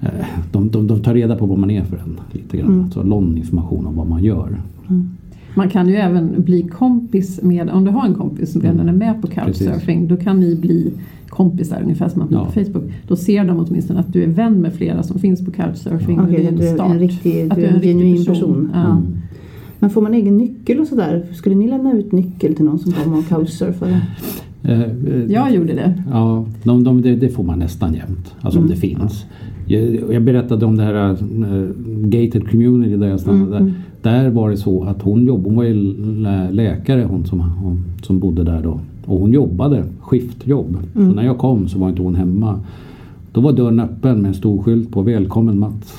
[0.00, 0.08] eh,
[0.52, 2.72] de, de, de tar reda på vad man är för en lite grann.
[2.72, 2.90] Mm.
[2.90, 4.60] Så någon information om vad man gör.
[5.56, 8.94] Man kan ju även bli kompis med, om du har en kompis som redan Mm.
[8.94, 10.92] är med på couchsurfing, då kan ni bli
[11.28, 12.44] kompisar ungefär som man blir Ja.
[12.44, 12.84] på Facebook.
[13.08, 16.18] Då ser de åtminstone att du är vän med flera som finns på couchsurfing.
[16.20, 16.90] och Okej, det är en start.
[16.90, 18.70] en riktig, Att du är en riktig genuin person.
[18.74, 18.80] Ja.
[18.80, 19.02] Ja.
[19.78, 21.26] Men får man egen nyckel och sådär?
[21.32, 23.88] Skulle ni lämna ut nyckel till någon som kommer och couchsurfar?
[24.62, 24.88] Eh, eh,
[25.28, 26.02] Jag gjorde det.
[26.10, 28.34] Ja, de, de, det, det får man nästan jämt.
[28.40, 28.74] Alltså om Mm.
[28.74, 29.24] det finns.
[29.66, 31.68] Jag, jag berättade om det här uh,
[32.04, 33.56] gated community där jag stannade.
[33.56, 33.72] Mm, mm.
[34.02, 35.74] Där var det så att hon jobbade, hon var ju
[36.22, 38.80] lä- läkare hon som, hon, som bodde där då.
[39.06, 40.76] Och hon jobbade skiftjobb.
[40.96, 41.08] Mm.
[41.10, 42.60] Så när jag kom så var inte hon hemma.
[43.32, 45.94] Då var dörren öppen med en stor skylt på Välkommen Mats.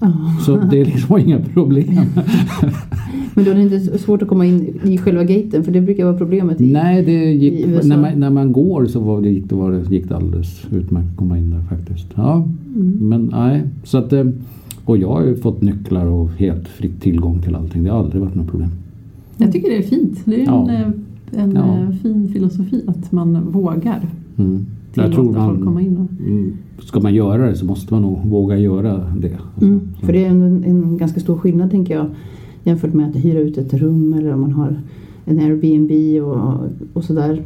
[0.00, 0.12] Ja.
[0.46, 1.94] Så det liksom var inga problem.
[3.34, 6.04] Men då är det inte svårt att komma in i själva gaten för det brukar
[6.04, 9.48] vara problemet i Nej, det gick, när, man, när man går så var det, gick,
[9.48, 12.06] det, var det, gick det alldeles utmärkt att komma in där faktiskt.
[12.14, 12.96] Ja, Mm.
[13.08, 13.62] men nej.
[13.84, 14.24] Så att, eh,
[14.86, 17.84] och jag har ju fått nycklar och helt fritt tillgång till allting.
[17.84, 18.70] Det har aldrig varit något problem.
[19.36, 20.18] Jag tycker det är fint.
[20.24, 20.70] Det är Ja.
[20.70, 21.78] en, eh, en Ja.
[21.78, 24.66] eh, fin filosofi att man vågar Mm.
[24.94, 25.96] Jag tror folk komma man, in.
[25.96, 29.38] Och, mm, ska man göra det så måste man nog våga göra det.
[29.62, 32.06] Mm, för det är en, en ganska stor skillnad tänker jag
[32.64, 34.80] jämfört med att hyra ut ett rum eller om man har
[35.24, 36.54] en Airbnb och,
[36.92, 37.42] och sådär.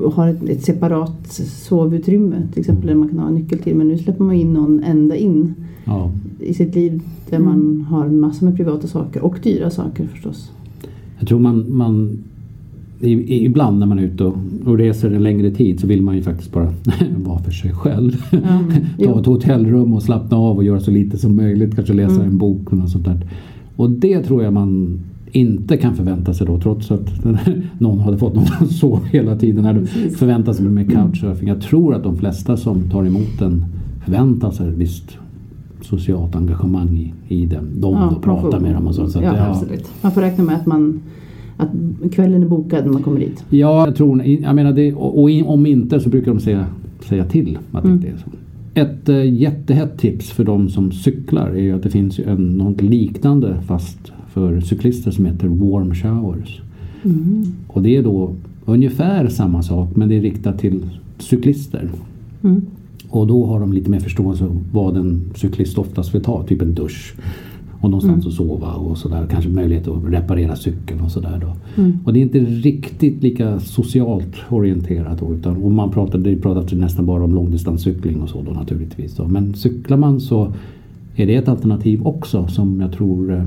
[0.00, 1.26] Och har ett, ett separat
[1.68, 3.74] sovutrymme till exempel där man kan ha en nyckel till.
[3.76, 5.54] Men nu släpper man in någon ända in
[5.88, 6.10] ja.
[6.40, 7.48] i sitt liv där Mm.
[7.48, 10.50] man har massor med privata saker och dyra saker förstås.
[11.18, 12.18] Jag tror man, man
[13.00, 16.02] i, i, ibland när man är ute och, och reser en längre tid så vill
[16.02, 16.72] man ju faktiskt bara
[17.24, 18.12] vara för sig själv.
[18.30, 19.18] Ja, Ta jo.
[19.20, 21.74] ett hotellrum och slappna av och göra så lite som möjligt.
[21.74, 22.26] Kanske läsa Mm.
[22.28, 23.20] en bok och något sånt där.
[23.76, 25.00] Och det tror jag man
[25.32, 27.10] inte kan förvänta sig då trots att
[27.78, 29.64] någon hade fått någon att sova hela tiden.
[29.64, 30.16] Här Precis.
[30.18, 31.48] förväntar sig med couchsurfing.
[31.48, 33.64] Jag tror att de flesta som tar emot den
[34.04, 35.18] förväntar sig ett visst
[35.88, 36.96] socialt engagemang
[37.28, 37.80] i, i den.
[37.80, 39.08] De Ja, då pratar får- med dem och så.
[39.08, 39.84] så att, ja, ja, absolut.
[40.02, 41.00] Man får räkna med att, man,
[41.56, 41.68] att
[42.12, 43.44] kvällen är bokad när man kommer dit.
[43.50, 46.66] Ja, jag tror jag menar det, och, och om inte så brukar de säga,
[47.08, 47.92] säga till att det Mm.
[47.98, 48.30] inte är så.
[48.74, 52.82] Ett eh, jättehett tips för de som cyklar är ju att det finns en, något
[52.82, 56.60] liknande fast för cyklister som heter warm showers.
[57.04, 57.44] Mm.
[57.66, 60.80] Och det är då ungefär samma sak men det är riktat till
[61.18, 61.90] cyklister.
[62.42, 62.62] Mm.
[63.08, 66.62] Och då har de lite mer förståelse för vad en cyklist oftast vill ta, typ
[66.62, 67.14] en dusch.
[67.80, 68.28] Och någonstans Mm.
[68.28, 69.26] att sova och sådär.
[69.30, 71.82] Kanske möjlighet att reparera cykeln och sådär då.
[71.82, 71.98] Mm.
[72.04, 75.34] Och det är inte riktigt lika socialt orienterat då.
[75.34, 79.16] Utan, och man pratar, det pratas nästan bara om långdistanscykling och så då naturligtvis.
[79.16, 79.28] Då.
[79.28, 80.52] Men cyklar man så
[81.16, 83.44] är det ett alternativ också som jag tror eh,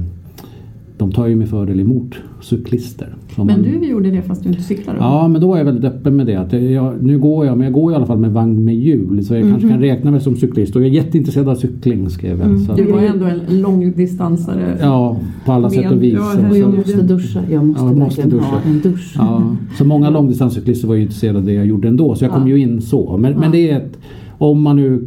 [1.01, 3.15] de tar ju med fördel emot cyklister.
[3.37, 4.93] Men man- du gjorde det fast du inte cyklar?
[4.93, 4.99] då?
[4.99, 6.35] Ja, men då är jag väldigt öppen med det.
[6.35, 9.23] Att jag, nu går jag, men jag går i alla fall med vagn med hjul.
[9.25, 9.69] Så jag kanske Mhm.
[9.73, 10.75] kan räkna mig som cyklist.
[10.75, 12.47] Och jag är jätteintresserad av cykling skrev jag.
[12.49, 12.65] Mm.
[12.75, 14.77] Du var ju ändå en långdistansare.
[14.81, 16.13] ja, på alla Men- sätt och vis.
[16.13, 17.39] ja, Och jag måste duscha.
[17.51, 18.45] Jag måste Ja, jag måste duscha.
[18.45, 19.13] ha en dusch.
[19.17, 22.15] Ja, så många långdistanscyklister var ju intresserade av det jag gjorde ändå.
[22.15, 22.47] Så jag kom Ja.
[22.47, 23.17] ju in så.
[23.17, 23.97] Men, men det är ett,
[24.37, 25.03] om man nu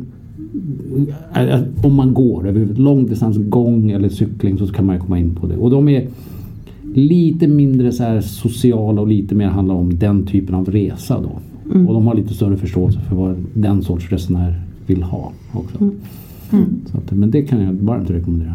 [1.82, 5.56] om man går över långdistans gång eller cykling så kan man komma in på det.
[5.56, 6.06] Och de är
[6.94, 11.40] lite mindre så här sociala och lite mer handlar om den typen av resa då.
[11.74, 11.88] Mm.
[11.88, 15.78] Och de har lite större förståelse för vad den sorts resenär vill ha också.
[15.80, 15.94] Mm.
[16.52, 16.80] Mm.
[16.92, 18.54] Så att, men det kan jag varmt rekommendera.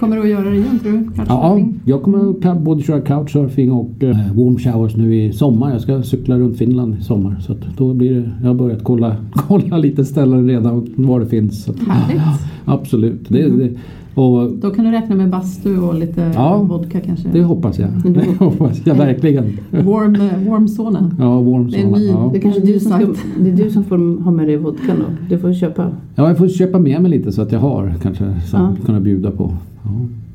[0.00, 0.98] Kommer du att göra det igen tror du?
[1.16, 1.80] Ja, Couchsurfing?
[1.84, 5.72] jag kommer att både köra couchsurfing och eh, warm showers nu i sommar.
[5.72, 7.36] Jag ska cykla runt Finland i sommar.
[7.40, 9.16] Så att då blir det, jag har börjat kolla,
[9.48, 11.64] kolla lite ställen redan och var det finns.
[11.64, 12.22] Så att, Härligt.
[12.64, 13.20] absolut.
[13.28, 13.58] Det, Mm.
[13.58, 13.70] det,
[14.14, 16.62] och Då kan du räkna med bastu och lite Ja.
[16.62, 17.28] vodka kanske?
[17.32, 17.88] det hoppas jag.
[18.14, 19.44] Det hoppas jag verkligen.
[19.70, 21.10] Warm, eh, warm sauna.
[21.18, 21.96] Ja, warm Det är sauna.
[21.98, 22.28] ny- Ja.
[22.32, 23.06] Det är kanske du som, ska,
[23.40, 25.04] det är du som får ha med dig vodkan då.
[25.28, 25.86] Du får köpa.
[26.14, 28.60] ja, jag får köpa med mig lite så att jag har kanske så Ja.
[28.80, 29.52] att kunna bjuda på.
[29.84, 29.90] Ja.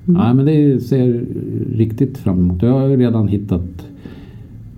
[0.08, 0.22] Mm.
[0.22, 1.26] Ja, men det ser
[1.74, 2.62] riktigt fram emot.
[2.62, 3.88] Jag har ju redan hittat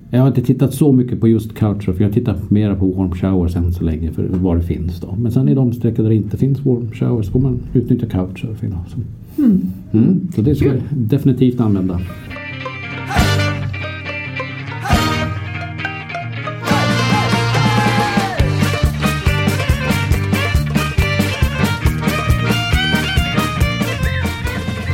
[0.10, 2.02] jag har inte tittat så mycket på just couchsurfing.
[2.02, 5.16] Jag har tittat mer på warm showers än så länge för vad det finns då.
[5.22, 8.70] Men sen i de sträckor där det inte finns warm showers får man utnyttja couchsurfing.
[8.70, 8.78] Då.
[8.88, 9.00] Så,
[9.44, 9.62] Mm.
[9.92, 12.00] mm, så det ska jag definitivt använda.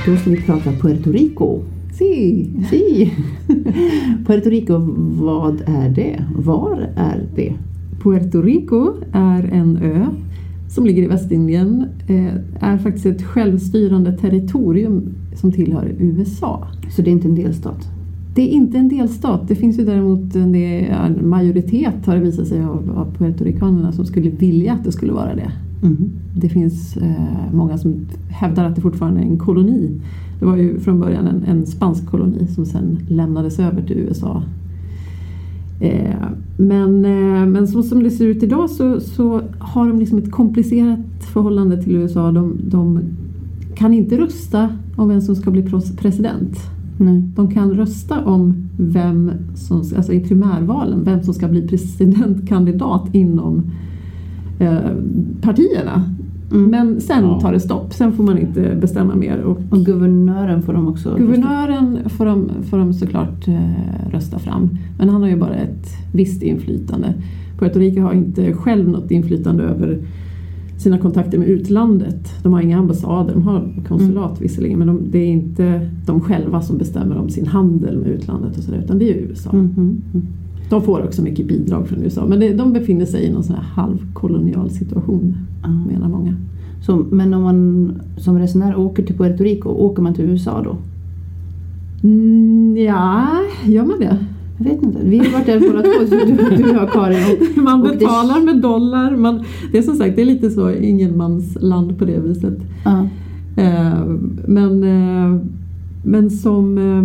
[0.06, 1.60] Då ska vi prata Puerto Rico.
[1.94, 2.50] Si.
[2.70, 3.14] Si.
[4.28, 4.78] Puerto Rico,
[5.24, 6.26] vad är det?
[6.36, 7.54] Var är det?
[8.04, 10.06] Puerto Rico är en ö
[10.70, 11.86] som ligger i Västindien.
[12.08, 15.04] Eh, är faktiskt ett självstyrande territorium
[15.36, 16.68] som tillhör USA.
[16.96, 17.88] Så det är inte en delstat?
[18.36, 19.48] Det är inte en delstat.
[19.48, 24.30] Det finns ju däremot en, majoritet har det visat sig av, av puertoricanerna som skulle
[24.30, 25.52] vilja att det skulle vara det.
[25.84, 26.12] Mhm.
[26.36, 27.96] Det finns eh, många som
[28.30, 30.02] hävdar att det fortfarande är en koloni.
[30.40, 34.44] Det var ju från början en, en spansk koloni som sen lämnades över till USA.
[35.80, 36.16] Eh,
[36.58, 40.32] men, eh, men så som det ser ut idag så, så har de liksom ett
[40.32, 41.00] komplicerat
[41.34, 42.32] förhållande till USA.
[42.32, 43.00] De, de
[43.76, 45.64] kan inte rösta om vem som ska bli
[45.98, 46.58] president.
[46.98, 47.24] Nej.
[47.36, 53.64] De kan rösta om vem som, alltså i primärvalen, vem som ska bli presidentkandidat inom
[54.60, 54.80] eh,
[55.42, 56.04] partierna.
[56.52, 56.72] Mm.
[56.72, 57.40] Men sen Ja.
[57.40, 59.38] tar det stopp, sen får man inte bestämma mer.
[59.42, 64.70] Och Och guvernören får de också guvernören får de, får de såklart eh, rösta fram,
[64.98, 67.14] men han har ju bara ett visst inflytande.
[67.60, 70.00] Puerto Rico har inte själv något inflytande över
[70.78, 72.44] sina kontakter med utlandet.
[72.44, 76.62] De har inga ambassader, de har konsulat visserligen men de, det är inte de själva
[76.62, 79.52] som bestämmer om sin handel med utlandet och sådär utan det är ju USA.
[79.54, 79.72] Mhm.
[80.14, 80.28] Mm.
[80.70, 83.56] De får också mycket bidrag från USA men det, de befinner sig i någon sån
[83.56, 85.70] här halvkolonial situation Ja.
[85.70, 86.34] menar många.
[86.86, 90.76] Så, men om man som resenär åker till Puerto Rico, åker man till USA då?
[92.04, 93.28] Mm, ja,
[93.66, 94.18] gör man det?
[94.58, 95.00] Jag vet inte.
[95.04, 96.16] Vi har varit där båda två,
[96.58, 97.18] du, du och Karin.
[97.58, 99.16] Och, Man Och det- betalar med dollar.
[99.16, 102.58] Man, det är som sagt det är lite så ingenmansland på det viset.
[102.86, 103.08] ja.
[103.58, 104.06] Eh,
[104.48, 105.42] men, eh,
[106.04, 107.04] men som, eh,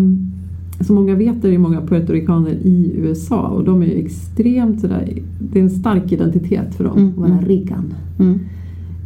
[0.81, 5.13] som många vet är det många puertoricaner i USA och de är ju extremt sådär,
[5.53, 7.45] det är en stark identitet för dem Mm, att vara mm.
[7.45, 7.95] riggan.
[8.19, 8.39] Mm.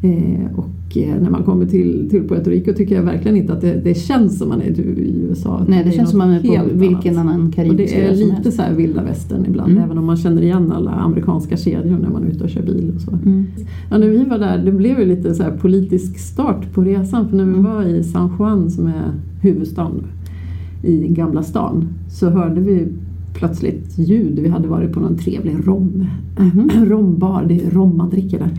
[0.03, 3.61] Eh, och eh, när man kommer till, till Puerto Rico tycker jag verkligen inte att
[3.61, 5.65] det, det känns som man är i USA.
[5.69, 7.35] Nej, det, är känns som man är på vilken annat.
[7.35, 9.85] annan karibisk det är lite så här vilda västern ibland, Mm.
[9.85, 12.93] även om man känner igen alla amerikanska kedjor när man är ute och kör bil
[12.95, 13.11] och så.
[13.11, 13.47] Mm.
[13.91, 17.29] Ja, när vi var där, det blev ju lite så politisk start på resan.
[17.29, 17.65] För när vi Mm.
[17.65, 20.03] var i San Juan som är huvudstaden
[20.83, 22.87] i Gamla stan så hörde vi
[23.35, 24.39] plötsligt ljud.
[24.39, 26.05] Vi hade varit på någon trevlig rom,
[26.39, 26.71] Mhm.
[26.89, 28.51] rombar, det är rom man dricker där.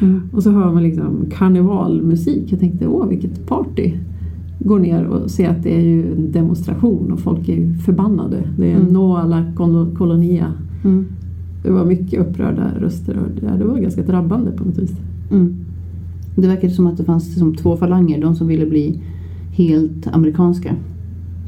[0.00, 0.20] Mm.
[0.32, 2.42] Och så hör man liksom karnevalmusik.
[2.52, 3.92] Jag tänkte åh vilket party.
[4.58, 8.36] Går ner och ser att det är ju en demonstration och folk är ju förbannade.
[8.58, 8.92] Det är Mm.
[8.92, 10.52] no a la colo- colonia.
[10.84, 11.04] Mm.
[11.64, 14.92] Det var mycket upprörda röster och det- det var ganska drabbande på något vis.
[15.30, 15.54] Mm.
[16.36, 18.20] Det verkade som att det fanns som två falanger.
[18.20, 19.00] De som ville bli
[19.52, 20.74] helt amerikanska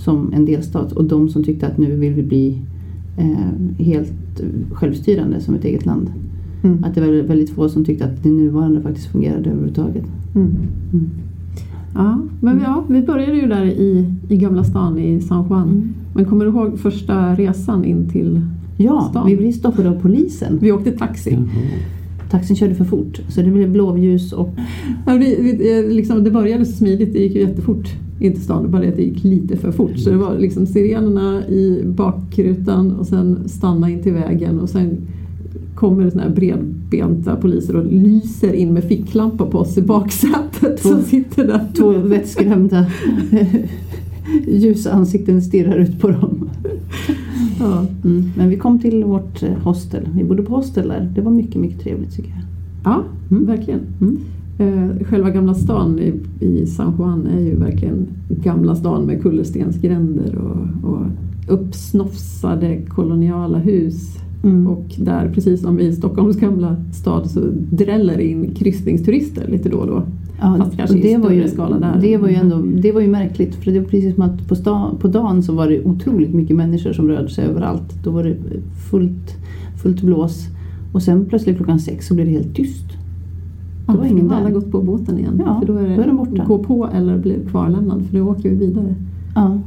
[0.05, 2.59] som en delstat och de som tyckte att nu vill vi bli
[3.17, 4.41] eh, helt
[4.73, 6.11] självstyrande som ett eget land.
[6.63, 6.85] Mm.
[6.85, 10.05] Att det var väldigt få som tyckte att det nuvarande faktiskt fungerade överhuvudtaget.
[10.35, 10.51] Mm.
[10.93, 11.11] Mm.
[11.95, 15.69] Ja, men ja, vi började ju där i, i Gamla stan i San Juan.
[15.69, 15.95] Mm.
[16.15, 18.41] Men kommer du ihåg första resan in till...
[18.77, 19.27] Ja, Stan.
[19.27, 20.59] vi blev stoppade av polisen.
[20.61, 21.39] Vi åkte taxi.
[22.31, 24.51] Taxin körde för fort så det blev blåljus och
[25.07, 27.89] Ja, vi, eh, liksom, det började så smidigt, det gick ju jättefort
[28.23, 28.63] in till stan.
[28.63, 29.99] Det bara det att det gick lite för fort.
[29.99, 34.97] Så det var liksom sirenerna i bakrutan och sen stanna in till vägen och sen
[35.75, 40.89] kommer såna här bredbenta poliser och lyser in med ficklampa på oss i baksätet Två-
[40.89, 41.67] som sitter där.
[41.77, 42.87] två vettskrämda
[44.49, 46.51] ljusa ansikten stirrar ut på dem.
[47.61, 47.87] Ja.
[48.05, 48.31] Mm.
[48.37, 50.09] Men vi kom till vårt eh, hostel.
[50.15, 51.13] Vi bodde på hostel där.
[51.15, 52.39] Det var mycket, mycket trevligt tycker jag.
[52.85, 53.47] Ja, Mm.
[53.47, 53.81] verkligen.
[54.01, 54.19] Mm.
[54.63, 56.13] Eh, själva Gamla stan i,
[56.45, 61.07] i San Juan är ju verkligen Gamla stan med kullerstensgränder och, och
[61.49, 64.17] uppsnofsade koloniala hus.
[64.45, 64.67] Mm.
[64.67, 69.87] Och där, precis som i Stockholms gamla stad, så dräller in kryssningsturister lite då och
[69.87, 70.03] då.
[70.41, 71.99] Ja, Fast kanske i det, var ju, skala där.
[72.01, 74.57] det var ju ändå det var ju märkligt för det var precis som att på,
[74.57, 78.05] sta, på dagen så var det otroligt mycket människor som rörde sig överallt.
[78.05, 78.37] Då var det
[78.91, 79.37] fullt,
[79.83, 80.47] fullt blås
[80.93, 83.02] och sen plötsligt klockan sex så blev det helt tyst.
[83.89, 84.55] Ingen då har alla där.
[84.55, 85.43] gått på båten igen.
[85.47, 86.45] Ja, för då är det, då är de borta.
[86.45, 88.95] gå på eller bli kvarlämnad för då åker vi vidare.
[89.35, 89.59] Ja,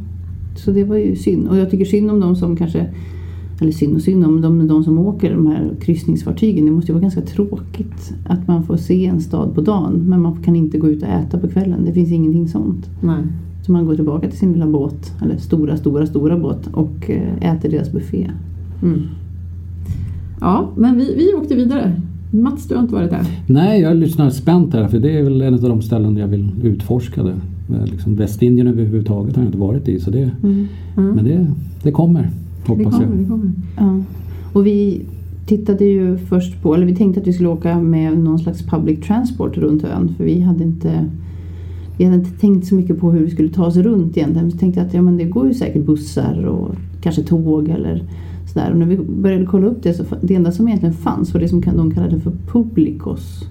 [0.56, 1.48] så det var ju synd.
[1.48, 2.90] Och jag tycker synd om de som kanske
[3.62, 6.66] eller synd och synd om de, de som åker de här kryssningsfartygen.
[6.66, 10.22] Det måste ju vara ganska tråkigt att man får se en stad på dagen men
[10.22, 11.86] man kan inte gå ut och äta på kvällen.
[11.86, 12.90] Det finns ingenting sånt.
[13.02, 13.24] Nej.
[13.66, 17.54] Så man går tillbaka till sin lilla båt, eller stora, stora, stora båt och eh,
[17.54, 18.32] äter deras buffé.
[18.84, 19.02] Mm.
[20.42, 22.02] Ja, men vi, vi åkte vidare.
[22.44, 23.22] Mats, du har inte varit där?
[23.48, 26.50] Nej, jag lyssnar spänt här för det är väl en av de ställen jag vill
[26.64, 27.24] utforska.
[27.24, 27.30] Det.
[27.76, 30.66] Eh, Liksom Västindien överhuvudtaget har jag inte varit i så det, Mm.
[30.96, 31.48] men det,
[31.84, 33.18] det kommer Det hoppas kommer, jag.
[33.18, 33.52] det kommer.
[33.78, 34.00] Ja.
[34.54, 35.02] Och vi
[35.46, 39.00] tittade ju först på, eller vi tänkte att vi skulle åka med någon slags public
[39.00, 41.06] transport runt ön för vi hade inte
[41.98, 44.48] vi hade inte tänkt så mycket på hur vi skulle ta oss runt egentligen.
[44.50, 48.04] Vi tänkte att ja, men det går ju säkert bussar och kanske tåg eller
[48.56, 48.72] sådär.
[48.72, 51.48] Och när vi började kolla upp det så det enda som egentligen fanns var det
[51.48, 53.42] som de kallade för Publicos.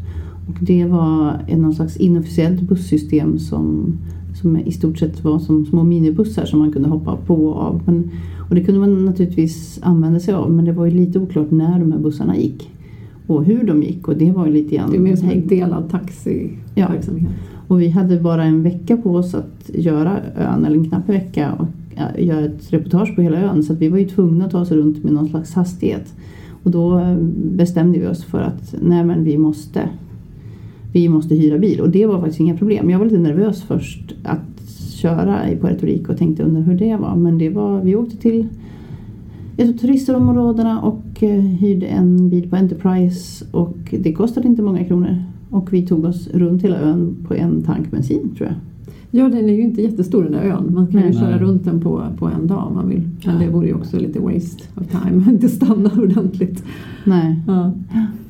[0.48, 3.92] Och det var någon slags inofficiellt bussystem som,
[4.40, 7.82] som i stort sett var som små minibussar som man kunde hoppa på och av.
[7.86, 8.10] Men,
[8.48, 11.78] och det kunde man naturligtvis använda sig av men det var ju lite oklart när
[11.78, 12.70] de här bussarna gick.
[13.26, 15.46] och hur de gick och det var ju lite grann Det är mer som en
[15.46, 17.30] delad taxiverksamhet.
[17.68, 21.52] Och vi hade bara en vecka på oss att göra ön, eller en knapp vecka,
[21.52, 21.66] och ja,
[22.18, 23.62] göra ett reportage på hela ön.
[23.62, 26.14] Så att vi var ju tvungna att ta oss runt med någon slags hastighet.
[26.62, 27.16] Och då eh,
[27.56, 29.88] bestämde vi oss för att nej men vi måste,
[30.92, 31.80] vi måste hyra bil.
[31.80, 32.90] Och det var faktiskt inga problem.
[32.90, 36.96] Jag var lite nervös först att köra i Puerto Rico och tänkte undra hur det
[36.96, 37.16] var.
[37.16, 38.46] Men det var, vi åkte till
[39.56, 43.44] ett av turistområdena och eh, hyrde en bil på Enterprise.
[43.50, 45.24] Och det kostade inte många kronor.
[45.50, 48.73] Och vi tog oss runt hela ön på en tank bensin tror jag.
[49.16, 50.74] Ja, den är ju inte jättestor den där ön.
[50.74, 51.14] Man kan ju Nej.
[51.14, 51.38] köra Nej.
[51.38, 53.08] runt den på, på en dag om man vill.
[53.26, 56.64] Men det vore ju också lite waste of time att inte stanna ordentligt.
[57.04, 57.36] Nej.
[57.46, 57.72] Ja.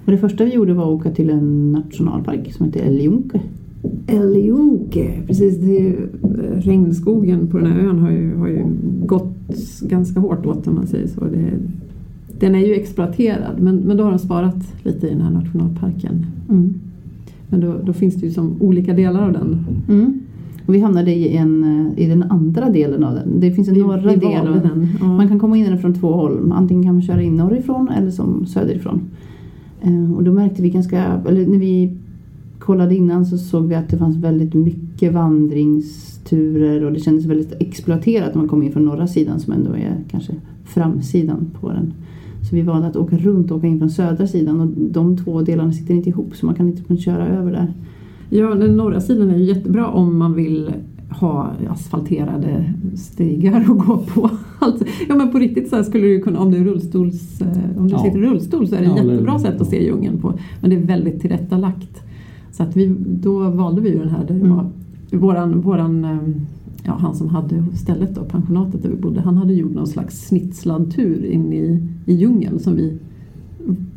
[0.05, 3.41] Och det första vi gjorde var att åka till en nationalpark som heter El Yunque.
[4.07, 5.59] El Yunque, precis.
[5.59, 8.65] Det är ju, eh, regnskogen på den här ön har ju, har ju
[9.07, 9.37] gått
[9.83, 11.25] ganska hårt åt om man säger så.
[11.25, 11.51] Det,
[12.39, 16.27] den är ju exploaterad men, men då har de sparat lite i den här nationalparken.
[16.49, 16.75] Mm.
[17.49, 19.67] Men då, då finns det ju som olika delar av den.
[19.89, 20.21] Mm.
[20.67, 21.65] Och vi hamnade i, en,
[21.97, 23.41] eh, i den andra delen av den.
[23.41, 24.49] Det finns en Vi- norra vi del.
[24.49, 24.89] och- den.
[25.01, 25.07] Ja.
[25.07, 26.53] Man kan komma in i den från två håll.
[26.53, 29.01] Antingen kan man köra in norrifrån eller som söderifrån.
[29.83, 31.93] Eh, och då märkte vi ganska, eller när vi
[32.59, 37.53] kollade innan så såg vi att det fanns väldigt mycket vandringsturer och det kändes väldigt
[37.59, 40.33] exploaterat när man kom in från norra sidan som ändå är kanske
[40.65, 41.93] framsidan på den.
[42.51, 45.43] Så vi valde att åka runt och åka in från södra sidan och de två
[45.43, 47.73] delarna sitter inte ihop så man kan inte köra över där.
[48.39, 50.71] Ja, den norra sidan är ju jättebra om man vill
[51.11, 54.31] ha asfalterade stigar att gå på.
[54.59, 57.93] Alltså, ja men på riktigt så skulle du kunna, om du, rullstols, eh, om du
[57.93, 57.99] Ja.
[57.99, 60.35] sitter i rullstol så är det Ja, ett eller- jättebra sätt att se djungeln på.
[60.61, 62.03] Men det är väldigt tillrättalagt.
[62.53, 64.57] Så att vi, då valde vi ju den här där det Mm.
[64.57, 64.67] var
[65.19, 66.19] våran, våran eh,
[66.85, 70.27] ja, han som hade stället då, pensionatet där vi bodde, han hade gjort någon slags
[70.27, 72.99] snitslandtur in i, i djungeln som vi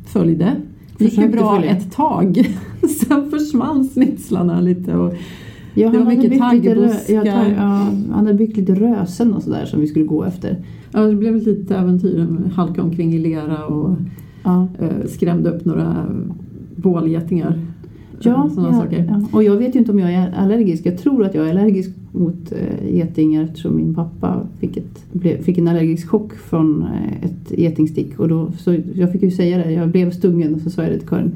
[0.06, 0.56] följde.
[0.98, 2.38] Det gick ju bra ett tag.
[3.08, 4.94] Sen försvann snitslarna lite.
[4.96, 5.14] Och,
[5.74, 7.14] Ja, Det var mycket lite taggbuskar.
[7.26, 10.58] ja, ja, Han hade byggt lite rösen och sådär som vi skulle gå efter.
[10.94, 12.28] ja, det blev ett litet äventyr.
[12.56, 13.96] Halka omkring i lera och
[14.44, 16.06] Ja, eh, skrämde upp några
[16.76, 17.60] bålgetingar.
[18.20, 19.06] Ja, Sådana saker.
[19.10, 19.22] ja.
[19.32, 20.86] och jag vet ju inte om jag är allergisk.
[20.86, 25.06] Jag tror att jag är allergisk mot äh, getingar eftersom min pappa fick, ett,
[25.44, 28.20] fick en allergisk chock från eh, ett getingstick.
[28.20, 30.92] Och då, så jag fick ju säga det, jag blev stungen och så sa jag
[30.92, 31.32] det till Karin.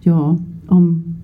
[0.00, 1.15] Ja, om...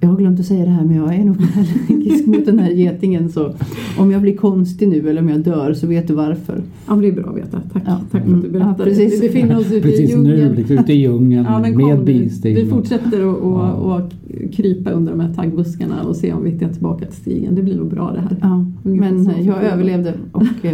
[0.00, 2.70] Jag har glömt att säga det här men jag är nog allergisk mot den här
[2.70, 3.52] getingen så
[3.98, 6.62] om jag blir konstig nu eller om jag dör så vet du varför.
[6.86, 7.60] Ja, men det är bra att veta.
[7.72, 8.00] Tack, Ja.
[8.10, 8.74] tack för att du berättade.
[8.78, 9.22] Ja, precis.
[9.22, 12.54] Vi befinner oss ute i Precis nu, ute i djungeln Ja, men kom med bilstig.
[12.56, 13.72] Vi fortsätter att Ja.
[13.72, 14.10] och, och
[14.52, 17.54] krypa under de här taggbuskarna och se om vi hittar tillbaka till stigen.
[17.54, 18.36] Det blir nog bra det här.
[18.42, 20.72] Ja, men jag överlevde och eh,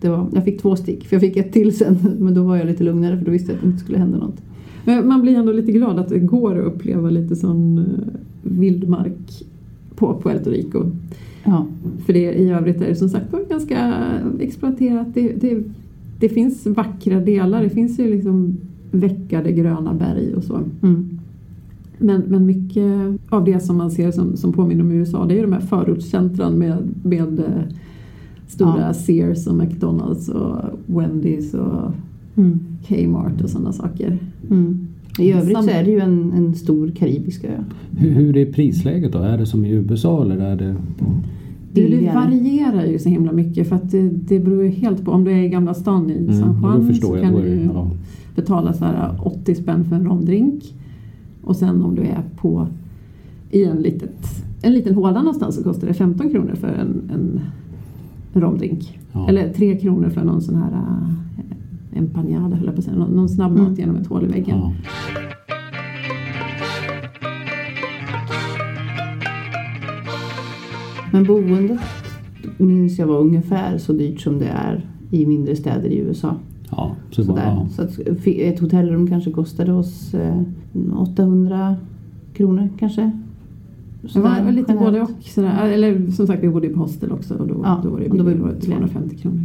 [0.00, 1.04] det var, jag fick två stick.
[1.06, 3.52] För jag fick ett till sen men då var jag lite lugnare för då visste
[3.52, 4.36] jag att det inte skulle hända något.
[4.84, 7.84] Men man blir ändå lite glad att det går att uppleva lite sån eh,
[8.50, 9.44] vildmark
[9.94, 10.84] på Puerto Rico.
[11.44, 11.66] Ja,
[12.06, 14.04] För det, i övrigt är det som sagt var ganska
[14.40, 15.06] exploaterat.
[15.14, 15.62] Det, det,
[16.20, 17.62] det finns vackra delar.
[17.62, 18.56] Det finns ju liksom
[18.90, 20.60] veckade gröna berg och så.
[20.82, 21.18] mm.
[22.00, 25.36] Men, men mycket av det som man ser som, som påminner om USA det är
[25.36, 27.74] ju de här förortscentran med, med eh,
[28.46, 28.94] stora Ja.
[28.94, 31.92] Sears och McDonalds och Wendys och
[32.38, 32.60] Mm.
[32.86, 34.18] Kmart och sådana saker.
[34.50, 34.86] Mm.
[35.18, 37.64] I övrigt så är det ju en, en stor karibisk ö.
[37.96, 39.18] Hur, hur är prisläget då?
[39.18, 40.74] Är det som i USA eller är det...
[41.72, 45.10] Det, det varierar ju så himla mycket för att det, det beror ju helt på.
[45.10, 47.70] Om du är i Gamla stan i San Mm, Juan då förstår så kan du
[47.74, 47.90] ja.
[48.34, 50.74] betala så här 80 spänn för en romdrink.
[51.42, 52.66] Och sen om du är på
[53.50, 57.40] i en, litet, en liten håla någonstans så kostar det 15 kronor för en, en,
[58.32, 58.98] en romdrink.
[59.12, 59.28] Ja.
[59.28, 60.72] Eller 3 kronor för någon sån här
[61.92, 62.96] äh, empanada höll jag på att säga.
[62.96, 63.74] Någon, någon snabbmat Mm.
[63.74, 64.58] genom ett hål i väggen.
[64.58, 64.72] Ja.
[71.12, 71.80] Men boendet
[72.58, 76.34] minns jag var ungefär så dyrt som det är i mindre städer i USA.
[76.70, 77.42] Ja, så bara, Sådär.
[77.46, 77.66] ja.
[77.68, 80.42] Så att ett hotellrum kanske kostade oss eh,
[80.96, 81.76] 800
[82.34, 83.02] kronor kanske.
[84.02, 85.10] Det var Sådär, lite både och.
[85.20, 85.66] Sådär.
[85.68, 88.08] Eller som sagt vi bodde ju på hostel också och då, Ja, då var det
[88.10, 89.42] och då var det billigare, 250 kronor.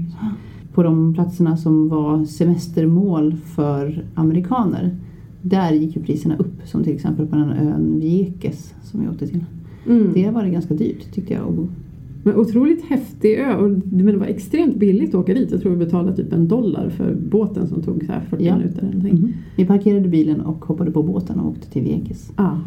[0.74, 4.96] På de platserna som var semestermål för amerikaner.
[5.42, 6.54] Där gick ju priserna upp.
[6.66, 9.46] Som till exempel på den ön Vieques som vi åkte till.
[9.88, 10.12] Mm.
[10.14, 11.68] Det var det ganska dyrt tyckte jag att bo.
[12.24, 13.56] Men otroligt häftig ö.
[13.56, 15.52] Och, men det var extremt billigt att åka dit.
[15.52, 18.58] Jag tror vi betalade typ en dollar för båten som tog så här 40 Ja.
[18.58, 18.82] minuter.
[18.82, 19.34] Eller någonting.
[19.58, 22.32] Vi parkerade bilen och hoppade på båten och åkte till Vieques.
[22.38, 22.60] Ja.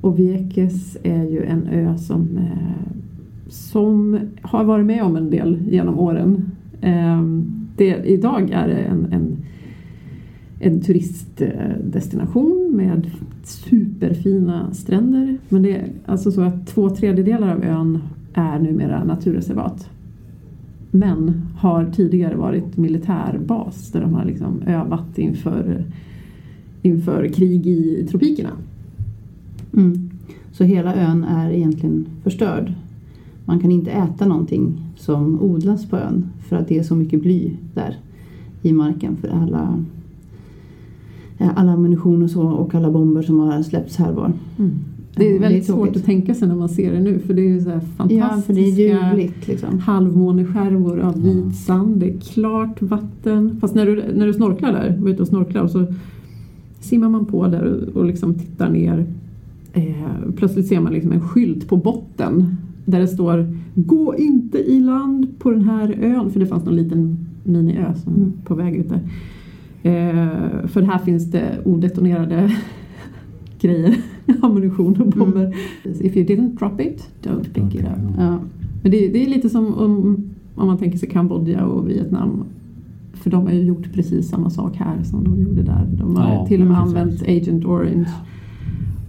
[0.00, 2.92] Och Vieques är ju en ö som, eh,
[3.48, 6.50] som har varit med om en del genom åren.
[6.82, 7.44] Ehm,
[7.76, 9.36] det, idag är det en, en,
[10.60, 13.10] en turistdestination med
[13.42, 15.38] superfina stränder.
[15.48, 17.98] Men det är alltså så att två tredjedelar av ön
[18.34, 19.90] är numera naturreservat.
[20.90, 25.84] Men har tidigare varit militärbas där de har liksom övat inför,
[26.82, 28.50] inför krig i tropikerna.
[29.76, 30.10] Mm.
[30.52, 32.74] Så hela ön är egentligen förstörd.
[33.44, 37.22] Man kan inte äta någonting som odlas på ön för att det är så mycket
[37.22, 37.96] bly där
[38.62, 39.84] i marken för alla,
[41.38, 44.32] alla ammunition och så och alla bomber som har släppts här var.
[44.58, 44.70] Mm.
[45.16, 47.34] Det är väldigt det är svårt att tänka sig när man ser det nu för
[47.34, 49.78] det är ju så här fantastiska Ja, för det är ljuvligt liksom.
[49.78, 52.00] halvmåneskärvor av vit sand.
[52.00, 53.56] Det är klart vatten.
[53.60, 55.86] Fast när du, när du snorklar där, var ute och snorklar och så
[56.80, 59.06] simmar man på där och, och liksom tittar ner.
[59.72, 64.80] Eh, plötsligt ser man liksom en skylt på botten där det står Gå inte i
[64.80, 66.30] land på den här ön.
[66.30, 68.32] För det fanns någon liten miniö som Mm.
[68.44, 69.00] på väg ut där.
[69.82, 72.52] Eh, för här finns det odetonerade
[73.60, 73.96] grejer.
[74.42, 75.54] Ammunition och bomber.
[75.84, 78.16] If you didn't drop it, don't pick it up.
[78.18, 78.38] Ja.
[78.82, 80.24] Men det, det är lite som om,
[80.54, 82.44] om man tänker sig Kambodja och Vietnam.
[83.12, 85.86] För de har ju gjort precis samma sak här som de gjorde där.
[85.98, 86.96] De har Ja, till och med precis.
[86.98, 88.08] använt Agent Orange.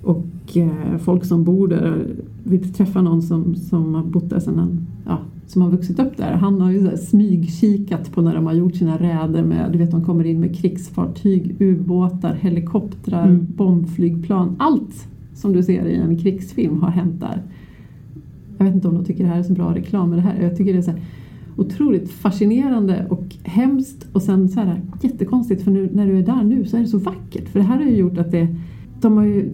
[0.04, 0.26] Och
[0.58, 2.06] eh, folk som bor där.
[2.44, 6.18] Vi träffar någon som, som har bott där sedan han, ja, som har vuxit upp
[6.18, 6.32] där.
[6.32, 10.04] Han har ju smygkikat på när de har gjort sina räder med, du vet de
[10.04, 13.48] kommer in med krigsfartyg, ubåtar, helikoptrar, Mm.
[13.56, 14.56] bombflygplan.
[14.60, 17.42] Allt som du ser i en krigsfilm har hänt där.
[18.58, 20.42] Jag vet inte om de tycker det här är så bra reklam, men det här,
[20.42, 21.02] jag tycker det är så här
[21.58, 26.44] otroligt fascinerande och hemskt och sen så här jättekonstigt för nu, när du är där
[26.44, 27.50] nu så är det så vackert.
[27.50, 28.48] För det här har ju gjort att det,
[29.02, 29.50] de har ju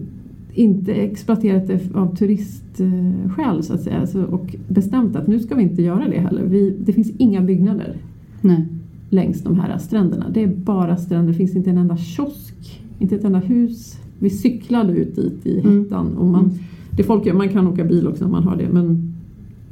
[0.54, 5.62] inte exploaterat det av turistskäl så att säga alltså, och bestämt att nu ska vi
[5.62, 6.44] inte göra det heller.
[6.44, 7.96] Vi, det finns inga byggnader
[8.40, 8.66] Nej.
[9.10, 10.26] längs de här stränderna.
[10.34, 13.98] Det är bara stränder, det finns inte en enda kiosk, inte ett enda hus.
[14.18, 15.82] Vi cyklade ut dit i Mm.
[15.82, 16.50] hettan och man,
[16.90, 19.12] det folk gör, man kan åka bil också om man har det men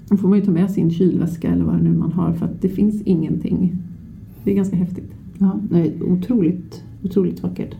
[0.08, 2.44] då får man ju ta med sin kylväska eller vad det nu man har för
[2.46, 3.76] att det finns ingenting.
[4.44, 5.10] Det är ganska häftigt.
[5.38, 7.74] Ja, nej, otroligt, otroligt vackert.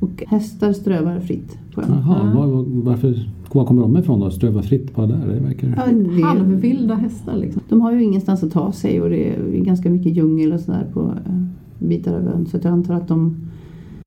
[0.00, 1.88] Och hästar strövar fritt på ön.
[1.90, 2.40] Jaha, Ja.
[2.40, 4.30] var, var, varför, var kommer de ifrån då?
[4.30, 5.26] Ströva fritt på där?
[5.26, 5.74] Det verkar...
[5.76, 7.62] Ja, det, Halvvilda hästar liksom.
[7.68, 10.86] de har ju ingenstans att ta sig och det är ganska mycket djungel och sådär
[10.92, 11.42] på eh,
[11.78, 12.46] bitar av ön.
[12.46, 13.36] Så att jag antar att de,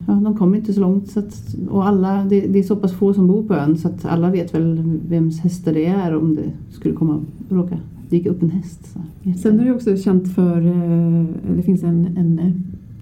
[0.08, 1.08] ja, de kommer inte så långt.
[1.08, 3.88] Så att, och alla, det, det är så pass få som bor på ön så
[3.88, 7.20] att alla vet väl vems hästar det är om det skulle komma
[7.50, 7.78] råka
[8.10, 8.94] dyka upp en häst.
[8.94, 9.00] Så.
[9.40, 11.26] Sen är det också känt för, eh,
[11.56, 12.52] det finns en, en eh,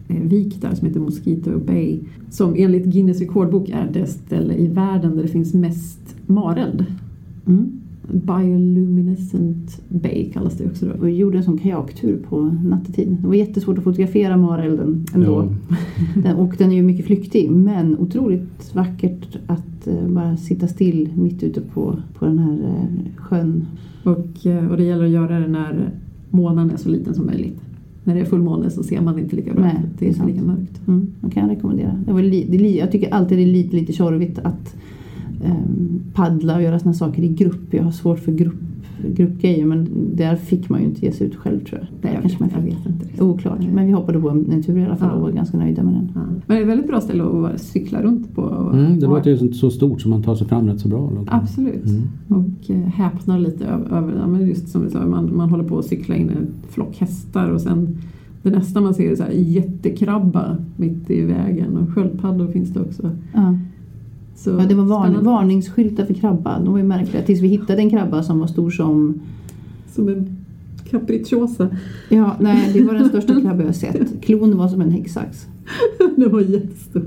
[0.10, 2.00] vik där som heter Mosquito Bay
[2.30, 6.86] som enligt Guinness rekordbok är det ställe i världen där det finns mest mareld.
[7.48, 7.80] Mm.
[8.12, 10.92] Bioluminescent Bay kallas det också då.
[10.92, 13.18] Och vi gjorde en sån kajaktur på nattetid.
[13.22, 15.50] Det var jättesvårt att fotografera marelden ändå.
[15.70, 15.78] Ja.
[16.22, 21.10] Den, och den är ju mycket flyktig men otroligt vackert att eh, bara sitta still
[21.16, 23.66] mitt ute på, på den här eh, sjön.
[24.04, 25.92] Och, eh, och det gäller att göra det när
[26.30, 27.62] månen är så liten som möjligt.
[28.04, 29.62] När det är fullmåne så ser man inte lika bra.
[29.64, 30.88] Nej, det är inte lika mörkt.
[30.88, 31.96] Mm, det kan jag rekommendera.
[32.06, 34.76] Det var li, det, jag tycker alltid det är lite, lite tjorvigt att
[35.44, 37.74] ehm, paddla och göra såna saker i grupp.
[37.74, 38.62] Jag har svårt för grupp,
[39.16, 41.88] gruppgrejer men där fick man ju inte ge sig ut själv tror jag.
[42.02, 43.04] Nej, jag, Kanske vet, man jag vet inte.
[43.06, 43.22] riktigt.
[43.22, 43.60] Oklart.
[43.74, 45.16] Men vi hoppade på en tur i alla fall Ja.
[45.16, 46.12] och var ganska nöjda med den.
[46.16, 46.22] Ja.
[46.22, 48.42] Men det är ett väldigt bra ställe att cykla runt på.
[48.42, 50.88] Och, Mm, det låter ju så- så stort så man tar sig fram rätt så
[50.88, 51.12] bra.
[51.16, 51.24] Då.
[51.28, 51.86] Absolut.
[51.86, 52.02] Mm.
[52.28, 55.86] Och eh, häpnar lite över, men just som vi sa, man, man håller på att
[55.86, 57.98] cykla in en flock hästar och sen
[58.44, 62.80] det nästa man ser är så här jättekrabba mitt i vägen och sköldpaddor finns det
[62.80, 63.10] också.
[63.34, 63.58] Ja.
[64.44, 65.30] Så Ja, det var varn, spännande.
[65.30, 66.60] varningsskyltar för krabba.
[66.60, 67.24] De var ju märkliga.
[67.24, 69.20] Tills vi hittade en krabba som var stor som...
[69.92, 70.36] Som en
[70.90, 71.70] capricciosa.
[72.10, 74.22] Ja, nej, det var den största krabba jag har sett.
[74.22, 75.48] Klon var som en häcksax.
[76.16, 77.04] Den var jättestor.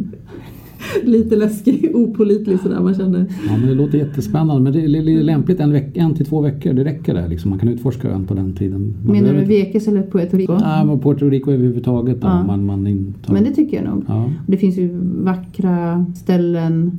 [1.04, 3.26] Lite läskig, opolitlig sådär man känner.
[3.46, 4.62] Ja, men det låter jättespännande.
[4.62, 6.72] Men det är lämpligt en, veck, en till två veckor.
[6.72, 7.28] Det räcker det.
[7.28, 7.50] Liksom.
[7.50, 8.94] Man kan utforska ön på den tiden.
[9.04, 10.52] Man Menar du behöver- Vekes eller Puerto Rico?
[10.60, 12.20] Nej, men Puerto Rico överhuvudtaget.
[12.20, 12.44] Då, Ja.
[12.44, 13.34] man, man intar...
[13.34, 14.04] Men det tycker jag nog.
[14.08, 14.30] ja.
[14.46, 14.90] Det finns ju
[15.22, 16.92] vackra ställen.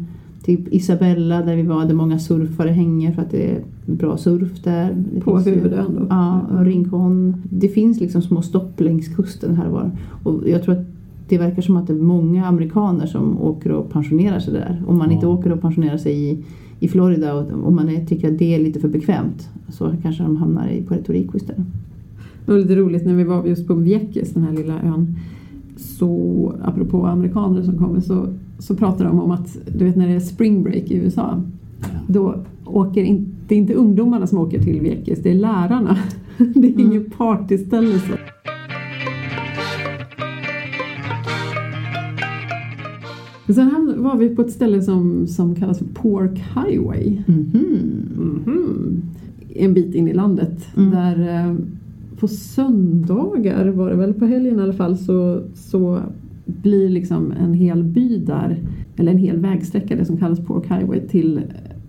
[0.46, 4.64] Typ Isabella där vi var där många surfare hänger för att det är bra surf
[4.64, 4.96] där.
[5.14, 6.06] Det På huvudön då.
[6.10, 7.36] Ja, och Rincon.
[7.50, 9.92] Det finns liksom små stopp längs kusten här och var.
[10.24, 10.86] Och jag tror att
[11.30, 14.84] det verkar som att det är många amerikaner som åker och pensionerar sig där.
[14.88, 15.14] Om man Ja.
[15.14, 16.38] inte åker och pensionerar sig i,
[16.80, 20.24] i Florida och om man är, tycker att det är lite för bekvämt så kanske
[20.24, 21.66] de hamnar i Puerto Rico istället.
[22.46, 25.16] Det var lite roligt när vi var just på Vieques, den här lilla ön.
[25.78, 28.28] Så apropå amerikaner som kommer så,
[28.60, 31.42] så pratar de om att du vet när det är spring break i USA.
[32.08, 35.98] Då åker in, det är inte ungdomarna som åker till Vieques, det är lärarna.
[36.38, 36.80] Det är Mm.
[36.92, 38.00] inget partyställe.
[38.00, 38.14] Så.
[43.54, 47.22] Sen var vi på ett ställe som, som kallas för Pork Highway.
[47.26, 47.66] Mhm.
[48.18, 49.02] Mhm.
[49.56, 50.68] En bit in i landet.
[50.78, 50.92] Mm.
[50.92, 51.20] Där
[51.50, 51.56] eh,
[52.24, 56.00] på söndagar var det väl, på helgen i alla fall, så, så
[56.46, 58.60] blir liksom en hel by där,
[58.96, 61.42] eller en hel vägsträcka, det som kallas Pork Highway, till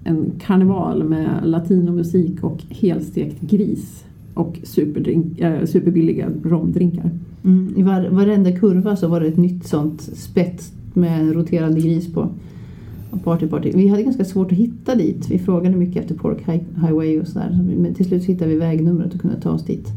[0.04, 4.04] en karneval med latinomusik och helstekt gris
[4.34, 7.10] och superdrink, äh, superbilliga romdrinkar.
[7.44, 7.74] Mm.
[7.76, 12.12] I var, varenda kurva så var det ett nytt sånt spett med en roterande gris
[12.12, 12.28] på.
[13.24, 13.72] Party, party.
[13.74, 15.30] Vi hade ganska svårt att hitta dit.
[15.30, 17.58] Vi frågade mycket efter Pork Highway och sådär.
[17.78, 19.92] Men till slut hittade vi vägnumret och kunde ta oss dit.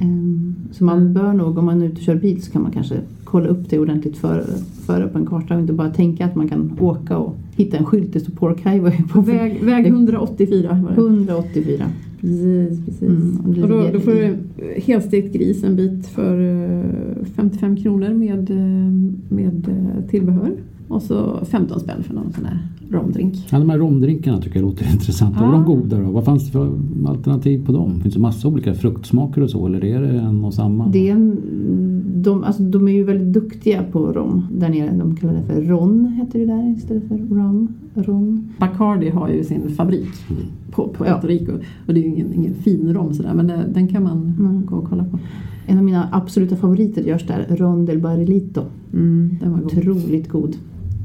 [0.00, 1.12] Ehm, Så man Mm.
[1.14, 3.70] bör nog, om man är ute och kör bil så kan man kanske kolla upp
[3.70, 4.44] det ordentligt före,
[4.86, 7.84] före på en karta och inte bara tänka att man kan åka och hitta en
[7.84, 11.00] skylt det står Pork Highway på Väg, väg 184 var det.
[11.00, 11.84] 184.
[12.20, 13.02] Precis, precis.
[13.02, 14.36] Mm, och då, då får du
[14.80, 18.92] helstekt gris en bit för eh, 55 kronor med, eh,
[19.36, 20.52] med eh, tillbehör.
[20.88, 22.58] Och så 15 spänn för någon sån här
[22.90, 23.34] romdrink.
[23.50, 25.38] Ja, de här romdrinkarna tycker jag låter intressanta.
[25.40, 25.46] Ja.
[25.46, 26.10] Var de goda då?
[26.10, 26.72] Vad fanns det för
[27.06, 28.00] alternativ på dem?
[28.00, 30.88] Finns det massa olika fruktsmaker och så eller är det en och samma?
[30.88, 31.36] Det är en,
[32.22, 34.92] de, alltså, de är ju väldigt duktiga på rom där nere.
[34.98, 37.68] De kallar det för ron, heter det där istället för rum.
[37.94, 38.48] Ron.
[38.58, 40.08] Bacardi har ju sin fabrik
[40.70, 41.28] på Puerto Ja.
[41.28, 41.52] Rico.
[41.86, 44.66] Och det är ju ingen, ingen fin rom sådär men det, den kan man Mm.
[44.66, 45.18] gå och kolla på.
[45.66, 48.62] En av mina absoluta favoriter görs där, Ron del Barrilito.
[48.92, 49.66] Mm, den var god.
[49.78, 50.56] Otroligt god.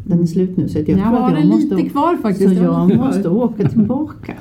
[0.05, 2.57] Den är slut nu så jag Jag tror har att jag måste, lite kvar faktiskt.
[2.57, 4.33] så jag måste åka tillbaka.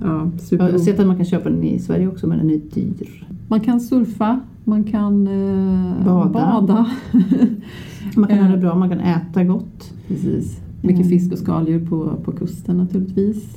[0.00, 2.60] Ja, Jag har sett att man kan köpa den i Sverige också men den är
[2.74, 3.26] dyr.
[3.48, 6.28] Man kan surfa, man kan eh, Bada.
[6.30, 6.86] bada.
[8.16, 8.44] Man kan Eh.
[8.44, 9.92] ha det bra, man kan äta gott.
[10.08, 10.60] Precis.
[10.82, 11.08] Mycket Mm.
[11.08, 13.56] fisk och skaldjur på, på kusten naturligtvis.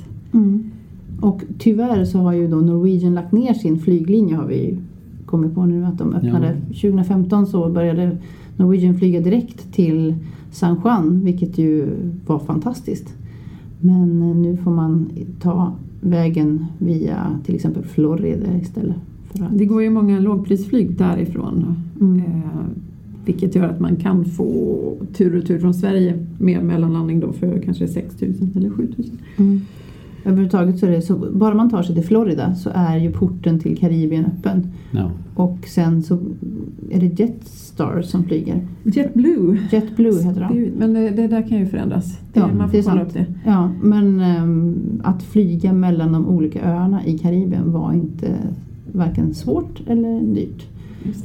[1.21, 4.77] Och tyvärr så har ju då Norwegian lagt ner sin flyglinje har vi
[5.25, 6.55] ju kommit på nu att de öppnade.
[6.67, 8.17] 2015 så började
[8.57, 10.15] Norwegian flyga direkt till
[10.51, 11.87] San Juan vilket ju
[12.25, 13.13] var fantastiskt.
[13.81, 15.09] Men eh, nu får man
[15.39, 18.95] ta vägen via till exempel Florida istället.
[19.31, 21.75] För att, Det går ju många lågprisflyg därifrån.
[22.01, 22.19] mm.
[22.19, 22.59] Eh,
[23.25, 24.75] vilket gör att man kan få
[25.13, 29.07] tur och retur från Sverige med mellanlandning då för kanske 6 000 eller 7 000.
[29.37, 29.61] Mm.
[30.25, 33.59] Överhuvudtaget så är det så, bara man tar sig till Florida så är ju porten
[33.59, 34.67] till Karibien öppen.
[34.91, 35.11] Ja.
[35.35, 36.17] Och sen så
[36.91, 38.67] är det Jetstar som flyger.
[38.83, 39.57] JetBlue.
[39.71, 40.53] JetBlue heter de.
[40.57, 42.19] Det är Men det, det där kan ju förändras.
[42.33, 43.07] Det, Ja, man det får är kolla sant.
[43.07, 43.25] upp det.
[43.45, 48.27] Ja, men ehm, att flyga mellan de olika öarna i Karibien var inte
[48.91, 50.65] varken svårt eller dyrt.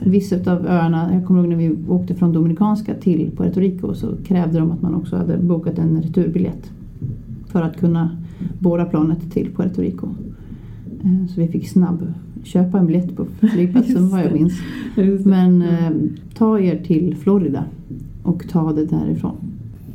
[0.01, 0.11] Det.
[0.11, 4.07] Vissa av öarna, jag kommer ihåg när vi åkte från Dominikanska till Puerto Rico så
[4.26, 6.70] krävde de att man också hade bokat en returbiljett
[7.46, 8.11] för att kunna
[8.59, 10.07] båda planet till Puerto Rico.
[11.05, 12.12] Eh, Så vi fick snabb
[12.43, 14.53] köpa en biljett på flygplatsen vad jag minns.
[15.24, 15.62] Men Mm.
[15.62, 15.91] eh,
[16.34, 17.64] ta er till Florida
[18.22, 19.34] och ta det därifrån.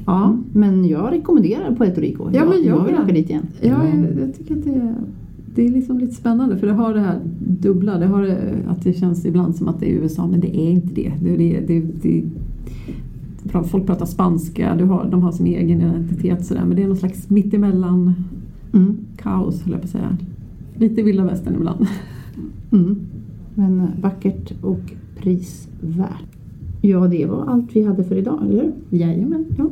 [0.05, 2.29] Ja, Men jag rekommenderar Puerto Rico.
[2.33, 3.43] Ja, men jag jag vill åka dit igen.
[3.61, 4.93] ja jag, jag tycker att det är,
[5.55, 7.19] det är liksom lite spännande för det har det här
[7.61, 7.97] dubbla.
[7.99, 8.37] Det har det,
[8.67, 11.11] att det känns ibland som att det är USA men det är inte det.
[11.21, 12.23] det, det, det, det
[13.65, 16.97] Folk pratar spanska, du har, de har sin egen identitet sådär men det är någon
[16.97, 18.13] slags mittemellan
[18.75, 18.97] Mm.
[19.17, 20.17] kaos höll jag på att säga.
[20.77, 21.87] Lite vilda västern ibland.
[22.71, 22.95] Mm.
[23.55, 26.23] Men eh, vackert och prisvärt.
[26.81, 28.71] Ja, det var allt vi hade för idag, eller hur?
[28.99, 29.45] Jajamän.
[29.57, 29.69] Ja.